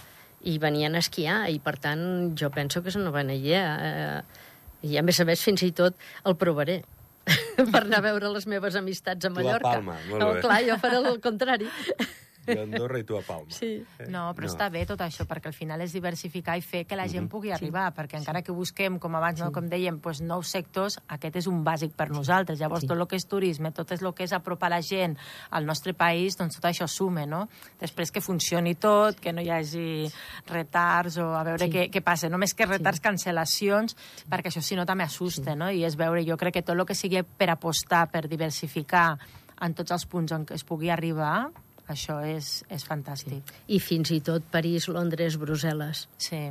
i 0.44 0.58
venien 0.60 0.92
a 0.94 1.00
esquiar, 1.00 1.46
i 1.48 1.56
per 1.64 1.78
tant 1.80 2.34
jo 2.36 2.50
penso 2.52 2.82
que 2.82 2.90
és 2.92 2.98
una 3.00 3.14
bona 3.14 3.32
idea. 3.32 3.62
Uh, 3.78 4.42
I 4.84 4.98
a 5.00 5.02
més 5.02 5.16
a 5.22 5.24
més, 5.24 5.40
fins 5.40 5.62
i 5.64 5.70
tot 5.72 5.96
el 6.28 6.34
provaré 6.36 6.82
per 7.72 7.82
anar 7.84 8.00
a 8.02 8.04
veure 8.08 8.32
les 8.34 8.46
meves 8.50 8.76
amistats 8.80 9.24
a 9.24 9.30
Tu 9.30 9.32
a 9.32 9.36
Mallorca. 9.38 9.70
Palma, 9.70 9.96
molt 10.10 10.20
no, 10.20 10.34
bé. 10.36 10.44
clar, 10.44 10.60
jo 10.68 10.78
faré 10.82 11.00
el 11.00 11.20
contrari. 11.24 11.70
Jo 12.46 12.60
a 12.60 12.62
Andorra 12.64 12.98
i 12.98 13.04
tu 13.04 13.16
a 13.16 13.22
Palma. 13.22 13.50
Sí. 13.50 13.84
No, 14.08 14.34
però 14.34 14.46
No. 14.48 14.52
està 14.52 14.70
bé 14.70 14.84
tot 14.86 15.00
això, 15.00 15.24
perquè 15.26 15.46
al 15.46 15.54
final 15.54 15.80
és 15.80 15.92
diversificar 15.92 16.56
i 16.58 16.60
fer 16.60 16.84
que 16.86 16.96
la 16.96 17.06
gent 17.08 17.28
pugui 17.28 17.52
arribar, 17.52 17.92
perquè 17.94 18.18
encara 18.18 18.42
que 18.42 18.52
busquem, 18.52 18.98
com 18.98 19.14
abans, 19.16 19.40
no, 19.40 19.50
com 19.52 19.68
dèiem, 19.68 20.00
doncs, 20.00 20.20
nous 20.20 20.48
sectors, 20.48 20.98
aquest 21.08 21.36
és 21.36 21.46
un 21.46 21.64
bàsic 21.64 21.92
per 21.94 22.10
nosaltres. 22.10 22.58
Llavors, 22.58 22.82
Sí. 22.82 22.86
tot 22.88 22.98
el 22.98 23.06
que 23.06 23.16
és 23.16 23.26
turisme, 23.26 23.72
tot 23.72 23.90
és 23.92 24.02
el 24.02 24.12
que 24.14 24.24
és 24.24 24.32
apropar 24.32 24.70
la 24.70 24.80
gent 24.82 25.16
al 25.50 25.64
nostre 25.66 25.94
país, 25.94 26.36
doncs 26.36 26.56
tot 26.60 26.64
això 26.70 26.86
sume, 26.88 27.26
no? 27.26 27.48
Després 27.80 28.10
que 28.10 28.20
funcioni 28.20 28.74
tot, 28.74 29.18
que 29.20 29.32
no 29.32 29.40
hi 29.40 29.50
hagi 29.50 30.10
retards 30.46 31.16
o 31.18 31.34
a 31.34 31.42
veure 31.44 31.64
Sí. 31.66 31.70
què, 31.70 31.90
què 31.90 32.02
passa. 32.02 32.28
Només 32.28 32.54
que 32.54 32.66
retards, 32.66 33.00
cancel·lacions, 33.02 33.94
perquè 34.28 34.46
això 34.50 34.62
si 34.62 34.76
no 34.76 34.84
també 34.86 35.04
assusta, 35.04 35.54
no? 35.54 35.70
I 35.70 35.84
és 35.84 35.96
veure, 35.96 36.24
jo 36.24 36.36
crec 36.36 36.54
que 36.54 36.62
tot 36.62 36.76
el 36.78 36.84
que 36.86 36.94
sigui 36.94 37.22
per 37.22 37.50
apostar, 37.50 38.10
per 38.10 38.28
diversificar 38.28 39.18
en 39.60 39.74
tots 39.74 39.90
els 39.92 40.04
punts 40.06 40.32
on 40.32 40.46
es 40.50 40.64
pugui 40.64 40.90
arribar, 40.90 41.50
això 41.88 42.20
és, 42.26 42.62
és 42.72 42.84
fantàstic. 42.86 43.50
I 43.68 43.80
fins 43.82 44.10
i 44.14 44.20
tot 44.24 44.44
París, 44.50 44.88
Londres, 44.88 45.38
Brussel·les, 45.40 46.06
Sí. 46.18 46.46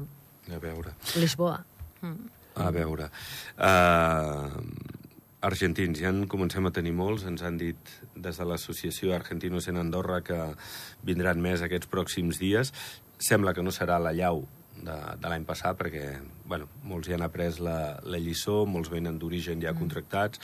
A 0.52 0.60
veure. 0.60 0.92
Lisboa. 1.16 1.62
A 2.60 2.70
veure. 2.76 3.08
Uh, 3.56 4.60
argentins, 5.44 6.02
ja 6.04 6.12
en 6.12 6.26
comencem 6.28 6.68
a 6.68 6.72
tenir 6.76 6.92
molts. 6.96 7.24
Ens 7.30 7.44
han 7.48 7.58
dit 7.58 7.94
des 8.16 8.40
de 8.40 8.48
l'associació 8.48 9.14
Argentinos 9.16 9.70
en 9.72 9.80
Andorra 9.80 10.20
que 10.22 10.40
vindran 11.08 11.42
més 11.42 11.64
aquests 11.64 11.90
pròxims 11.92 12.42
dies. 12.44 12.74
Sembla 13.24 13.54
que 13.56 13.64
no 13.64 13.72
serà 13.72 14.00
la 14.04 14.12
llau 14.16 14.44
de, 14.76 14.96
de 15.20 15.32
l'any 15.32 15.46
passat, 15.48 15.78
perquè 15.80 16.18
bueno, 16.46 16.68
molts 16.84 17.08
ja 17.08 17.16
han 17.18 17.26
après 17.26 17.60
la, 17.64 17.78
la 18.04 18.20
lliçó, 18.20 18.64
molts 18.68 18.92
venen 18.92 19.20
d'origen 19.22 19.64
ja 19.64 19.76
contractats. 19.78 20.42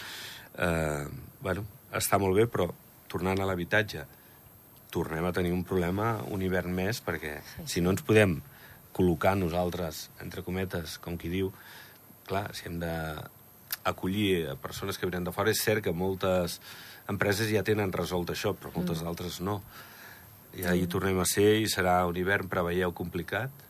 Eh, 0.56 1.06
bueno, 1.44 1.66
està 1.96 2.20
molt 2.22 2.38
bé, 2.40 2.48
però 2.48 2.70
tornant 3.10 3.42
a 3.42 3.48
l'habitatge, 3.50 4.06
tornem 4.94 5.26
a 5.26 5.34
tenir 5.34 5.52
un 5.54 5.66
problema 5.68 6.18
un 6.34 6.42
hivern 6.42 6.74
més, 6.74 7.02
perquè 7.06 7.40
si 7.70 7.82
no 7.82 7.94
ens 7.94 8.06
podem 8.06 8.40
col·locar 8.96 9.36
nosaltres, 9.38 10.08
entre 10.24 10.44
cometes, 10.44 10.98
com 11.04 11.18
qui 11.18 11.30
diu, 11.32 11.52
clar, 12.28 12.50
si 12.58 12.66
hem 12.68 12.80
de 12.82 12.94
acollir 13.90 14.50
a 14.50 14.56
persones 14.60 14.98
que 14.98 15.08
venen 15.08 15.28
de 15.28 15.34
fora, 15.36 15.54
és 15.54 15.62
cert 15.62 15.84
que 15.86 15.94
moltes 15.96 16.60
empreses 17.10 17.50
ja 17.54 17.64
tenen 17.66 17.94
resolt 17.94 18.34
això, 18.34 18.54
però 18.58 18.74
moltes 18.76 19.04
mm. 19.04 19.10
altres 19.10 19.40
no. 19.46 19.60
I 20.58 20.66
ahir 20.66 20.90
tornem 20.90 21.20
a 21.22 21.28
ser 21.30 21.60
i 21.62 21.70
serà 21.70 22.02
un 22.10 22.18
hivern, 22.18 22.50
preveieu, 22.50 22.94
complicat. 22.98 23.69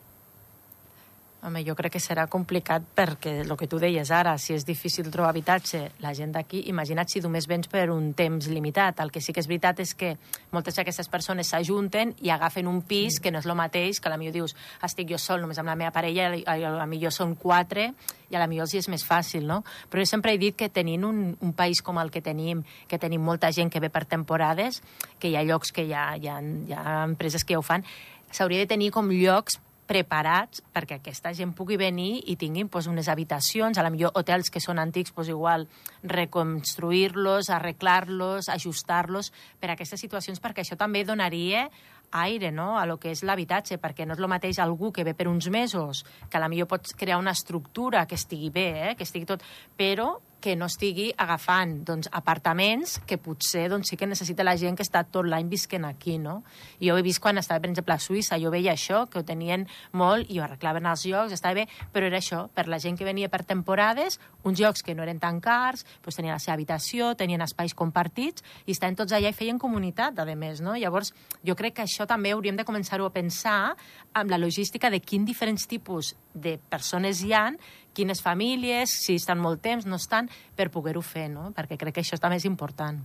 Home, 1.40 1.62
jo 1.64 1.72
crec 1.72 1.94
que 1.94 2.00
serà 2.04 2.26
complicat 2.28 2.84
perquè 2.92 3.30
el 3.40 3.52
que 3.56 3.64
tu 3.64 3.78
deies 3.80 4.10
ara, 4.12 4.34
si 4.36 4.52
és 4.52 4.66
difícil 4.68 5.06
trobar 5.08 5.30
habitatge, 5.30 5.78
la 6.04 6.10
gent 6.12 6.34
d'aquí, 6.34 6.66
imagina't 6.68 7.08
si 7.08 7.22
només 7.24 7.46
vens 7.48 7.70
per 7.72 7.86
un 7.88 8.10
temps 8.12 8.50
limitat. 8.52 9.00
El 9.00 9.08
que 9.08 9.22
sí 9.24 9.32
que 9.32 9.40
és 9.40 9.48
veritat 9.48 9.80
és 9.80 9.94
que 9.96 10.10
moltes 10.52 10.76
d'aquestes 10.76 11.08
persones 11.08 11.48
s'ajunten 11.48 12.12
i 12.20 12.28
agafen 12.28 12.68
un 12.68 12.82
pis 12.84 13.16
que 13.24 13.32
no 13.32 13.40
és 13.40 13.48
el 13.48 13.56
mateix, 13.56 14.02
que 14.02 14.10
a 14.10 14.12
la 14.12 14.18
millor 14.20 14.36
dius, 14.36 14.54
estic 14.84 15.08
jo 15.08 15.16
sol 15.16 15.40
només 15.40 15.56
amb 15.62 15.72
la 15.72 15.78
meva 15.80 15.94
parella, 15.96 16.28
i 16.36 16.44
a 16.44 16.74
la 16.74 16.84
millor 16.90 17.16
són 17.16 17.32
quatre, 17.40 17.88
i 18.28 18.36
a 18.36 18.44
la 18.44 18.50
millor 18.50 18.68
els 18.68 18.76
és 18.76 18.90
més 18.92 19.06
fàcil, 19.08 19.48
no? 19.48 19.62
Però 19.88 20.04
jo 20.04 20.12
sempre 20.12 20.36
he 20.36 20.42
dit 20.42 20.60
que 20.60 20.68
tenint 20.68 21.08
un, 21.08 21.24
un 21.40 21.56
país 21.56 21.80
com 21.80 21.96
el 22.04 22.12
que 22.12 22.20
tenim, 22.20 22.66
que 22.86 23.00
tenim 23.00 23.24
molta 23.24 23.48
gent 23.48 23.72
que 23.72 23.80
ve 23.80 23.88
per 23.88 24.04
temporades, 24.04 24.82
que 25.18 25.32
hi 25.32 25.40
ha 25.40 25.48
llocs 25.48 25.72
que 25.72 25.88
hi 25.88 25.96
ha, 25.96 26.10
hi 26.20 26.28
ha, 26.28 26.36
hi 26.44 26.76
ha 26.76 27.00
empreses 27.08 27.48
que 27.48 27.56
ja 27.56 27.64
ho 27.64 27.64
fan, 27.64 27.88
s'hauria 28.28 28.60
de 28.60 28.68
tenir 28.68 28.92
com 28.92 29.08
llocs 29.08 29.56
preparats 29.90 30.62
perquè 30.70 31.00
aquesta 31.00 31.32
gent 31.34 31.50
pugui 31.58 31.78
venir 31.80 32.22
i 32.30 32.36
tinguin 32.38 32.70
pues, 32.70 32.86
unes 32.86 33.10
habitacions, 33.10 33.78
a 33.78 33.82
la 33.82 33.90
millor 33.90 34.14
hotels 34.14 34.50
que 34.54 34.62
són 34.62 34.78
antics, 34.78 35.10
pues, 35.16 35.30
igual 35.32 35.66
reconstruir-los, 36.06 37.50
arreglar-los, 37.50 38.48
ajustar-los 38.54 39.32
per 39.58 39.72
a 39.72 39.74
aquestes 39.74 40.06
situacions, 40.06 40.38
perquè 40.42 40.62
això 40.62 40.78
també 40.78 41.02
donaria 41.04 41.66
aire 42.10 42.50
no? 42.50 42.78
a 42.78 42.86
lo 42.86 42.98
que 42.98 43.10
és 43.14 43.22
l'habitatge, 43.26 43.78
perquè 43.82 44.06
no 44.06 44.14
és 44.14 44.22
el 44.22 44.30
mateix 44.30 44.58
algú 44.62 44.90
que 44.94 45.04
ve 45.06 45.14
per 45.14 45.28
uns 45.30 45.50
mesos, 45.50 46.04
que 46.28 46.38
a 46.38 46.42
la 46.42 46.50
millor 46.50 46.70
pots 46.70 46.94
crear 46.98 47.18
una 47.18 47.34
estructura 47.34 48.06
que 48.06 48.18
estigui 48.18 48.50
bé, 48.50 48.68
eh? 48.90 48.96
que 48.98 49.06
estigui 49.06 49.26
tot, 49.26 49.44
però 49.78 50.16
que 50.40 50.56
no 50.56 50.66
estigui 50.70 51.10
agafant 51.20 51.80
doncs, 51.86 52.08
apartaments 52.16 52.98
que 53.06 53.18
potser 53.20 53.68
doncs, 53.70 53.90
sí 53.90 53.98
que 54.00 54.08
necessita 54.08 54.44
la 54.46 54.56
gent 54.60 54.78
que 54.78 54.84
està 54.86 55.02
tot 55.04 55.28
l'any 55.28 55.48
visquent 55.52 55.84
aquí, 55.86 56.16
no? 56.18 56.40
Jo 56.82 56.96
he 56.96 57.04
vist 57.06 57.20
quan 57.22 57.38
estava, 57.38 57.60
per 57.60 57.70
exemple, 57.70 57.94
a 57.94 58.02
Suïssa, 58.02 58.38
jo 58.40 58.52
veia 58.52 58.72
això, 58.72 59.04
que 59.10 59.20
ho 59.20 59.24
tenien 59.26 59.66
molt 59.92 60.30
i 60.30 60.40
ho 60.40 60.44
arreglaven 60.46 60.88
els 60.90 61.04
llocs, 61.06 61.34
estava 61.36 61.60
bé, 61.60 61.66
però 61.92 62.08
era 62.08 62.18
això, 62.18 62.46
per 62.54 62.66
la 62.72 62.80
gent 62.82 62.98
que 62.98 63.06
venia 63.08 63.28
per 63.28 63.42
temporades, 63.44 64.18
uns 64.44 64.60
llocs 64.60 64.82
que 64.82 64.94
no 64.96 65.04
eren 65.04 65.20
tan 65.20 65.40
cars, 65.44 65.84
doncs 66.04 66.18
tenien 66.18 66.34
la 66.34 66.40
seva 66.42 66.56
habitació, 66.56 67.12
tenien 67.14 67.44
espais 67.44 67.76
compartits 67.76 68.44
i 68.66 68.74
estaven 68.74 68.96
tots 68.98 69.12
allà 69.16 69.30
i 69.30 69.36
feien 69.36 69.60
comunitat, 69.60 70.18
a 70.18 70.24
més, 70.34 70.60
no? 70.64 70.76
Llavors, 70.78 71.12
jo 71.46 71.56
crec 71.56 71.76
que 71.76 71.84
això 71.86 72.06
també 72.08 72.32
hauríem 72.32 72.56
de 72.56 72.64
començar-ho 72.64 73.06
a 73.06 73.14
pensar 73.14 73.74
amb 74.14 74.30
la 74.30 74.38
logística 74.38 74.90
de 74.90 75.00
quin 75.00 75.24
diferents 75.24 75.66
tipus 75.68 76.14
de 76.34 76.58
persones 76.70 77.22
hi 77.24 77.32
han 77.34 77.58
quines 78.00 78.24
famílies, 78.24 78.90
si 79.04 79.20
estan 79.20 79.40
molt 79.44 79.60
temps, 79.62 79.84
no 79.86 80.00
estan, 80.00 80.32
per 80.56 80.70
poder-ho 80.72 81.04
fer, 81.04 81.28
no? 81.32 81.50
Perquè 81.56 81.76
crec 81.80 82.00
que 82.00 82.06
això 82.06 82.18
també 82.20 82.40
és 82.40 82.48
important. 82.48 83.04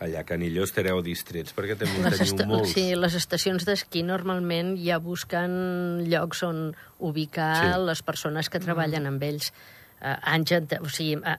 Allà 0.00 0.22
a 0.22 0.24
Canilló 0.24 0.64
estareu 0.64 1.02
distrets, 1.04 1.52
perquè 1.52 1.74
també 1.76 2.08
les 2.08 2.32
teniu 2.32 2.54
molts. 2.54 2.70
Sí, 2.72 2.86
les 2.96 3.16
estacions 3.18 3.66
d'esquí 3.68 4.00
normalment 4.06 4.72
ja 4.80 4.96
busquen 4.96 6.06
llocs 6.08 6.40
on 6.46 6.70
ubicar 7.04 7.52
Sí. 7.58 7.84
les 7.84 8.00
persones 8.02 8.48
que 8.48 8.62
treballen 8.64 9.06
amb 9.10 9.22
ells. 9.28 9.52
Uh, 10.00 10.14
anys, 10.32 10.54
o 10.80 10.88
sigui, 10.88 11.18
uh, 11.20 11.34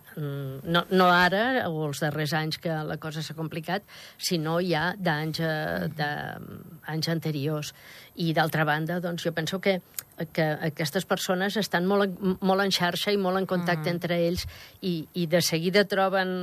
no, 0.69 0.83
no 0.93 1.07
ara, 1.09 1.63
o 1.65 1.87
els 1.87 1.97
darrers 2.03 2.35
anys 2.37 2.59
que 2.61 2.69
la 2.69 2.99
cosa 3.01 3.23
s'ha 3.25 3.33
complicat, 3.33 3.81
sinó 4.21 4.59
ja 4.61 4.91
d'anys 4.93 5.39
uh, 5.41 5.87
de, 5.97 6.09
anys 6.85 7.09
anteriors. 7.09 7.73
I 8.15 8.33
d'altra 8.35 8.65
banda, 8.67 8.99
doncs, 8.99 9.23
jo 9.23 9.31
penso 9.31 9.61
que, 9.63 9.79
que 10.35 10.47
aquestes 10.67 11.05
persones 11.07 11.55
estan 11.57 11.87
molt, 11.87 12.17
molt 12.19 12.65
en 12.65 12.73
xarxa 12.75 13.13
i 13.13 13.17
molt 13.17 13.39
en 13.39 13.47
contacte 13.47 13.87
mm. 13.87 13.93
entre 13.93 14.17
ells 14.27 14.47
i, 14.81 15.05
i 15.15 15.27
de 15.31 15.39
seguida 15.41 15.85
troben 15.87 16.33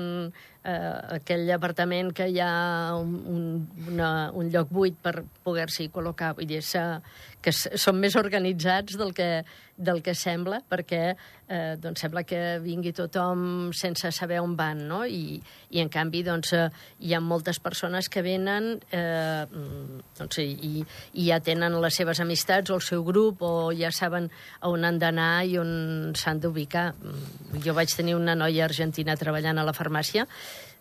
eh, 0.65 1.19
aquell 1.19 1.49
apartament 1.55 2.13
que 2.17 2.29
hi 2.29 2.41
ha 2.43 2.97
un, 2.99 3.15
un, 3.29 3.47
una, 3.93 4.11
un 4.35 4.51
lloc 4.53 4.73
buit 4.73 4.97
per 5.03 5.23
poder-s'hi 5.45 5.89
col·locar. 5.95 6.35
Vull 6.39 6.49
dir, 6.51 6.63
s'ha- 6.65 7.01
que 7.43 7.53
són 7.55 7.99
més 8.03 8.17
organitzats 8.19 8.97
del 8.99 9.13
que, 9.15 9.45
del 9.77 10.03
que 10.03 10.15
sembla, 10.19 10.61
perquè 10.69 11.03
eh, 11.15 11.77
doncs 11.81 12.03
sembla 12.03 12.25
que 12.27 12.59
vingui 12.65 12.93
tothom 12.97 13.71
sense 13.77 14.11
saber 14.17 14.41
on 14.43 14.57
van, 14.59 14.83
no? 14.91 15.05
I, 15.07 15.39
i 15.71 15.83
en 15.85 15.93
canvi, 15.93 16.25
doncs, 16.27 16.53
eh, 16.57 16.67
hi 16.99 17.15
ha 17.15 17.23
moltes 17.23 17.61
persones 17.63 18.11
que 18.11 18.25
venen 18.27 18.75
eh, 18.91 19.47
mm, 19.47 20.03
doncs, 20.19 20.41
i, 20.43 20.83
i 21.15 21.29
ja 21.31 21.39
tenen 21.41 21.58
les 21.61 21.95
seves 21.95 22.21
amistats 22.21 22.71
o 22.71 22.77
el 22.79 22.83
seu 22.83 23.05
grup 23.05 23.43
o 23.43 23.73
ja 23.73 23.91
saben 23.91 24.31
on 24.63 24.85
han 24.85 24.99
d'anar 24.99 25.45
i 25.45 25.59
on 25.59 26.15
s'han 26.15 26.41
d'ubicar. 26.41 26.95
Mm, 26.95 27.63
Jo 27.65 27.75
vaig 27.75 27.95
tenir 27.95 28.15
una 28.15 28.35
noia 28.35 28.65
argentina 28.65 29.17
treballant 29.17 29.59
a 29.59 29.65
la 29.65 29.73
farmàcia 29.73 30.27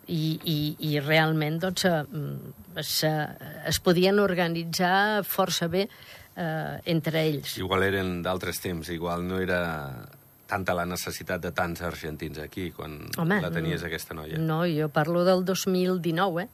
i, 0.06 0.38
i, 0.44 0.58
i 0.90 1.00
realment 1.00 1.58
doncs, 1.60 1.84
eh, 1.84 2.02
mm, 2.04 2.54
es, 2.80 2.92
eh, 3.04 3.26
es 3.66 3.80
podien 3.80 4.18
organitzar 4.18 5.24
força 5.24 5.68
bé 5.68 5.88
eh, 6.36 6.80
entre 6.86 7.24
ells. 7.26 7.58
Igual 7.58 7.88
eren 7.90 8.22
d'altres 8.22 8.60
temps, 8.60 8.88
igual 8.94 9.26
no 9.26 9.40
era 9.40 10.08
tanta 10.48 10.72
la 10.72 10.86
necessitat 10.88 11.42
de 11.44 11.52
tants 11.52 11.82
argentins 11.84 12.38
aquí, 12.40 12.70
quan 12.72 13.02
Home, 13.20 13.40
la 13.44 13.50
tenies, 13.52 13.84
aquesta 13.84 14.16
noia. 14.16 14.38
No, 14.40 14.62
jo 14.64 14.88
parlo 14.88 15.24
del 15.26 15.44
2019, 15.44 16.46
eh? 16.46 16.48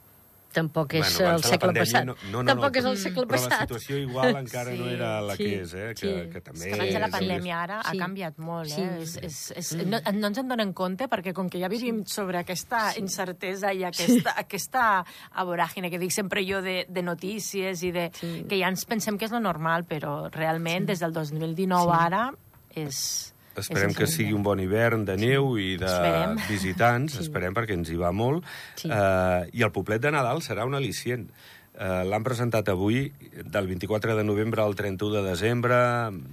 Tampoc 0.54 0.94
és 0.94 1.16
Bueno, 1.18 1.34
el 1.36 1.42
segle 1.42 1.58
pandèmia, 1.58 1.84
passat. 1.84 2.04
no- 2.06 2.14
no, 2.30 2.42
no, 2.42 2.48
Tampoc 2.52 2.72
no, 2.72 2.78
és 2.78 2.84
el 2.84 2.92
però- 2.94 3.02
segle 3.02 3.24
però 3.26 3.40
la 3.42 3.48
passat. 3.48 3.60
situació 3.68 3.98
igual 3.98 4.36
encara 4.36 4.70
no 4.70 4.84
Sí, 4.84 4.92
era 4.94 5.08
la 5.20 5.36
que 5.36 5.44
sí, 5.44 5.54
és, 5.54 5.74
eh? 5.74 5.94
Que, 5.98 6.06
sí. 6.24 6.30
que 6.32 6.40
també... 6.40 6.60
És 6.60 6.64
que 6.66 6.74
abans 6.80 6.92
de 6.94 6.98
la 7.00 7.06
és- 7.06 7.12
pandèmia 7.12 7.62
ara 7.62 7.80
ha 7.80 7.90
Sí. 7.90 7.98
canviat 7.98 8.38
molt, 8.38 8.70
Sí. 8.70 8.80
eh? 8.80 8.98
És, 9.02 9.16
és, 9.22 9.50
és, 9.56 9.72
no, 9.86 9.98
no 10.12 10.26
ens 10.28 10.38
en 10.38 10.48
donem 10.48 10.72
compte 10.72 11.08
perquè 11.10 11.32
com 11.34 11.50
que 11.50 11.58
ja 11.58 11.68
vivim 11.68 12.04
sobre 12.06 12.38
aquesta 12.38 12.94
incertesa 12.96 13.72
i 13.74 13.82
aquesta, 13.84 14.34
aquesta 14.38 15.04
voràgine 15.44 15.90
que 15.90 15.98
dic 15.98 16.12
sempre 16.12 16.44
jo 16.46 16.62
de, 16.62 16.86
de 16.88 17.02
notícies 17.02 17.82
i 17.82 17.90
de, 17.90 18.10
Sí. 18.14 18.44
que 18.48 18.56
ja 18.58 18.68
ens 18.68 18.84
pensem 18.86 19.18
que 19.18 19.24
és 19.26 19.32
lo 19.32 19.40
normal, 19.40 19.84
però 19.84 20.30
realment 20.30 20.86
des 20.86 21.00
del 21.00 21.12
2019 21.12 21.92
ara 21.92 22.32
és... 22.74 23.33
Esperem 23.62 23.94
que 23.94 24.06
sigui 24.10 24.34
un 24.34 24.42
bon 24.42 24.60
hivern 24.60 25.04
de 25.06 25.16
neu 25.20 25.54
i 25.60 25.74
de 25.80 25.88
Esperem. 25.88 26.38
visitants, 26.48 27.18
sí. 27.18 27.26
esperem 27.26 27.54
perquè 27.56 27.76
ens 27.78 27.90
hi 27.92 27.98
va 28.00 28.10
molt. 28.14 28.46
Sí. 28.80 28.88
Uh, 28.88 29.44
I 29.54 29.66
el 29.66 29.72
poblet 29.74 30.02
de 30.02 30.12
Nadal 30.14 30.42
serà 30.44 30.66
un 30.66 30.74
al·licient. 30.78 31.28
Uh, 31.74 32.04
L'han 32.06 32.22
presentat 32.22 32.68
avui, 32.70 33.08
del 33.34 33.66
24 33.66 34.14
de 34.14 34.24
novembre 34.26 34.62
al 34.62 34.76
31 34.78 35.16
de 35.16 35.22
desembre, 35.26 35.76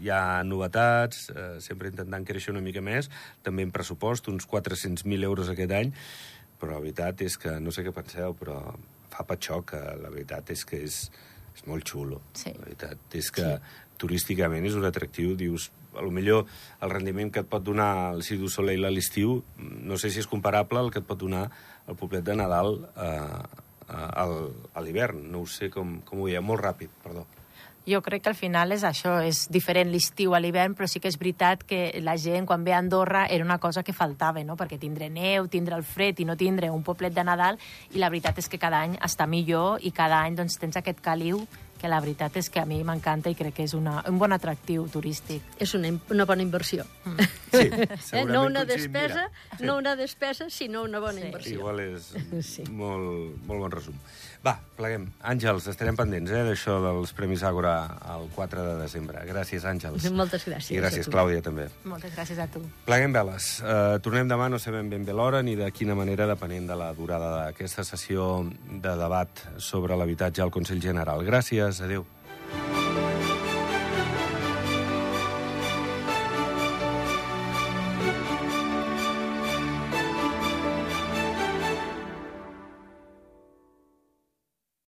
hi 0.04 0.12
ha 0.14 0.44
novetats, 0.46 1.30
uh, 1.34 1.56
sempre 1.64 1.90
intentant 1.90 2.26
créixer 2.28 2.54
una 2.54 2.62
mica 2.62 2.84
més, 2.86 3.10
també 3.42 3.66
en 3.66 3.74
pressupost, 3.74 4.30
uns 4.30 4.46
400.000 4.50 5.26
euros 5.26 5.50
aquest 5.50 5.74
any, 5.78 5.94
però 6.62 6.76
la 6.76 6.84
veritat 6.86 7.26
és 7.26 7.40
que, 7.42 7.58
no 7.58 7.74
sé 7.74 7.82
què 7.86 7.94
penseu, 7.96 8.38
però 8.38 8.60
fa 9.12 9.26
patxoc, 9.28 9.74
la 10.02 10.14
veritat 10.14 10.54
és 10.54 10.62
que 10.66 10.84
és, 10.86 11.04
és 11.56 11.66
molt 11.68 11.90
xulo. 11.90 12.22
Sí. 12.38 12.54
La 12.54 12.68
veritat 12.68 13.18
és 13.18 13.34
que 13.34 13.48
sí. 13.56 13.78
turísticament 14.02 14.70
és 14.70 14.78
un 14.78 14.86
atractiu, 14.86 15.34
dius, 15.40 15.72
a 15.96 16.02
lo 16.02 16.12
millor 16.12 16.46
el 16.82 16.94
rendiment 16.94 17.32
que 17.32 17.44
et 17.44 17.50
pot 17.50 17.64
donar 17.64 18.14
el 18.14 18.24
Cirque 18.24 18.46
du 18.46 18.50
Soleil 18.50 18.86
a 18.86 18.94
l'estiu, 18.94 19.42
no 19.58 19.98
sé 19.98 20.12
si 20.12 20.22
és 20.24 20.30
comparable 20.30 20.80
al 20.80 20.92
que 20.92 21.02
et 21.04 21.08
pot 21.08 21.20
donar 21.20 21.50
el 21.88 21.98
poblet 22.00 22.24
de 22.24 22.38
Nadal 22.38 22.78
eh, 22.96 23.44
eh, 23.90 24.10
a 24.74 24.82
l'hivern. 24.84 25.28
No 25.32 25.44
ho 25.44 25.50
sé 25.50 25.70
com, 25.74 26.00
com 26.08 26.22
ho 26.22 26.30
veia, 26.30 26.42
molt 26.42 26.64
ràpid, 26.64 26.94
perdó. 27.04 27.28
Jo 27.82 28.04
crec 28.06 28.22
que 28.22 28.30
al 28.30 28.38
final 28.38 28.72
és 28.76 28.84
això, 28.86 29.16
és 29.26 29.48
diferent 29.50 29.90
l'estiu 29.90 30.36
a 30.38 30.40
l'hivern, 30.40 30.76
però 30.78 30.86
sí 30.86 31.00
que 31.02 31.10
és 31.10 31.18
veritat 31.18 31.64
que 31.66 31.80
la 32.06 32.14
gent, 32.14 32.46
quan 32.46 32.62
ve 32.64 32.76
a 32.76 32.78
Andorra, 32.78 33.24
era 33.26 33.44
una 33.44 33.58
cosa 33.58 33.82
que 33.82 33.94
faltava, 33.94 34.44
no? 34.46 34.54
perquè 34.56 34.78
tindre 34.78 35.10
neu, 35.10 35.48
tindre 35.50 35.76
el 35.80 35.84
fred 35.84 36.22
i 36.22 36.28
no 36.30 36.38
tindre 36.38 36.70
un 36.70 36.84
poblet 36.86 37.16
de 37.16 37.26
Nadal, 37.26 37.58
i 37.90 37.98
la 37.98 38.12
veritat 38.14 38.38
és 38.38 38.50
que 38.52 38.62
cada 38.62 38.84
any 38.86 39.00
està 39.02 39.26
millor 39.26 39.82
i 39.82 39.90
cada 39.98 40.22
any 40.22 40.38
doncs, 40.38 40.60
tens 40.62 40.78
aquest 40.78 41.02
caliu 41.02 41.42
que 41.82 41.89
la 41.89 42.00
veritat 42.00 42.38
és 42.38 42.50
que 42.54 42.62
a 42.62 42.65
mi 42.70 42.84
m'encanta 42.86 43.32
i 43.34 43.36
crec 43.36 43.56
que 43.58 43.63
és 43.65 43.74
una, 43.74 44.04
un 44.08 44.20
bon 44.22 44.32
atractiu 44.36 44.86
turístic. 44.94 45.41
És 45.60 45.74
una, 45.78 45.89
una 46.13 46.26
bona 46.30 46.46
inversió. 46.46 46.86
Sí, 47.52 47.67
Eh? 47.67 48.24
No 48.24 48.46
una 48.46 48.62
coincidim, 48.63 48.94
despesa, 48.94 49.26
mira. 49.28 49.58
Sí. 49.58 49.65
no 49.65 49.78
una 49.78 49.96
despesa, 50.00 50.50
sinó 50.50 50.84
una 50.84 51.00
bona 51.04 51.20
Sí. 51.20 51.26
inversió. 51.28 51.58
Igual 51.60 51.80
és 51.82 52.13
Sí. 52.48 52.63
molt, 52.70 53.36
molt 53.46 53.60
bon 53.65 53.72
resum. 53.72 53.96
Va, 54.42 54.56
pleguem. 54.74 55.04
Àngels, 55.22 55.68
estarem 55.70 55.98
pendents 55.98 56.32
eh, 56.34 56.42
d'això 56.48 56.80
dels 56.82 57.12
Premis 57.14 57.44
Àgora 57.46 57.76
el 58.16 58.26
4 58.34 58.64
de 58.66 58.74
desembre. 58.80 59.22
Gràcies, 59.30 59.68
Àngels. 59.70 60.08
Moltes 60.18 60.48
gràcies 60.50 60.74
I 60.74 60.80
gràcies. 60.82 61.10
Clàudia, 61.14 61.44
també. 61.46 61.68
Moltes 61.86 62.16
gràcies 62.16 62.42
a 62.42 62.50
tu. 62.50 62.64
Pleguem 62.88 63.14
veles. 63.14 63.52
Uh, 63.62 64.00
tornem 64.02 64.32
demà, 64.32 64.50
no 64.50 64.58
sabem 64.62 64.90
ben 64.90 65.06
bé 65.06 65.14
l'hora 65.14 65.44
ni 65.46 65.54
de 65.60 65.70
quina 65.76 65.94
manera, 65.98 66.26
depenent 66.34 66.72
de 66.74 66.80
la 66.82 66.90
durada 66.98 67.36
d'aquesta 67.38 67.86
sessió 67.86 68.32
de 68.72 68.98
debat 68.98 69.46
sobre 69.62 69.98
l'habitatge 69.98 70.42
al 70.42 70.54
Consell 70.54 70.82
General. 70.82 71.22
Gràcies, 71.28 71.86
adeu. 71.86 72.08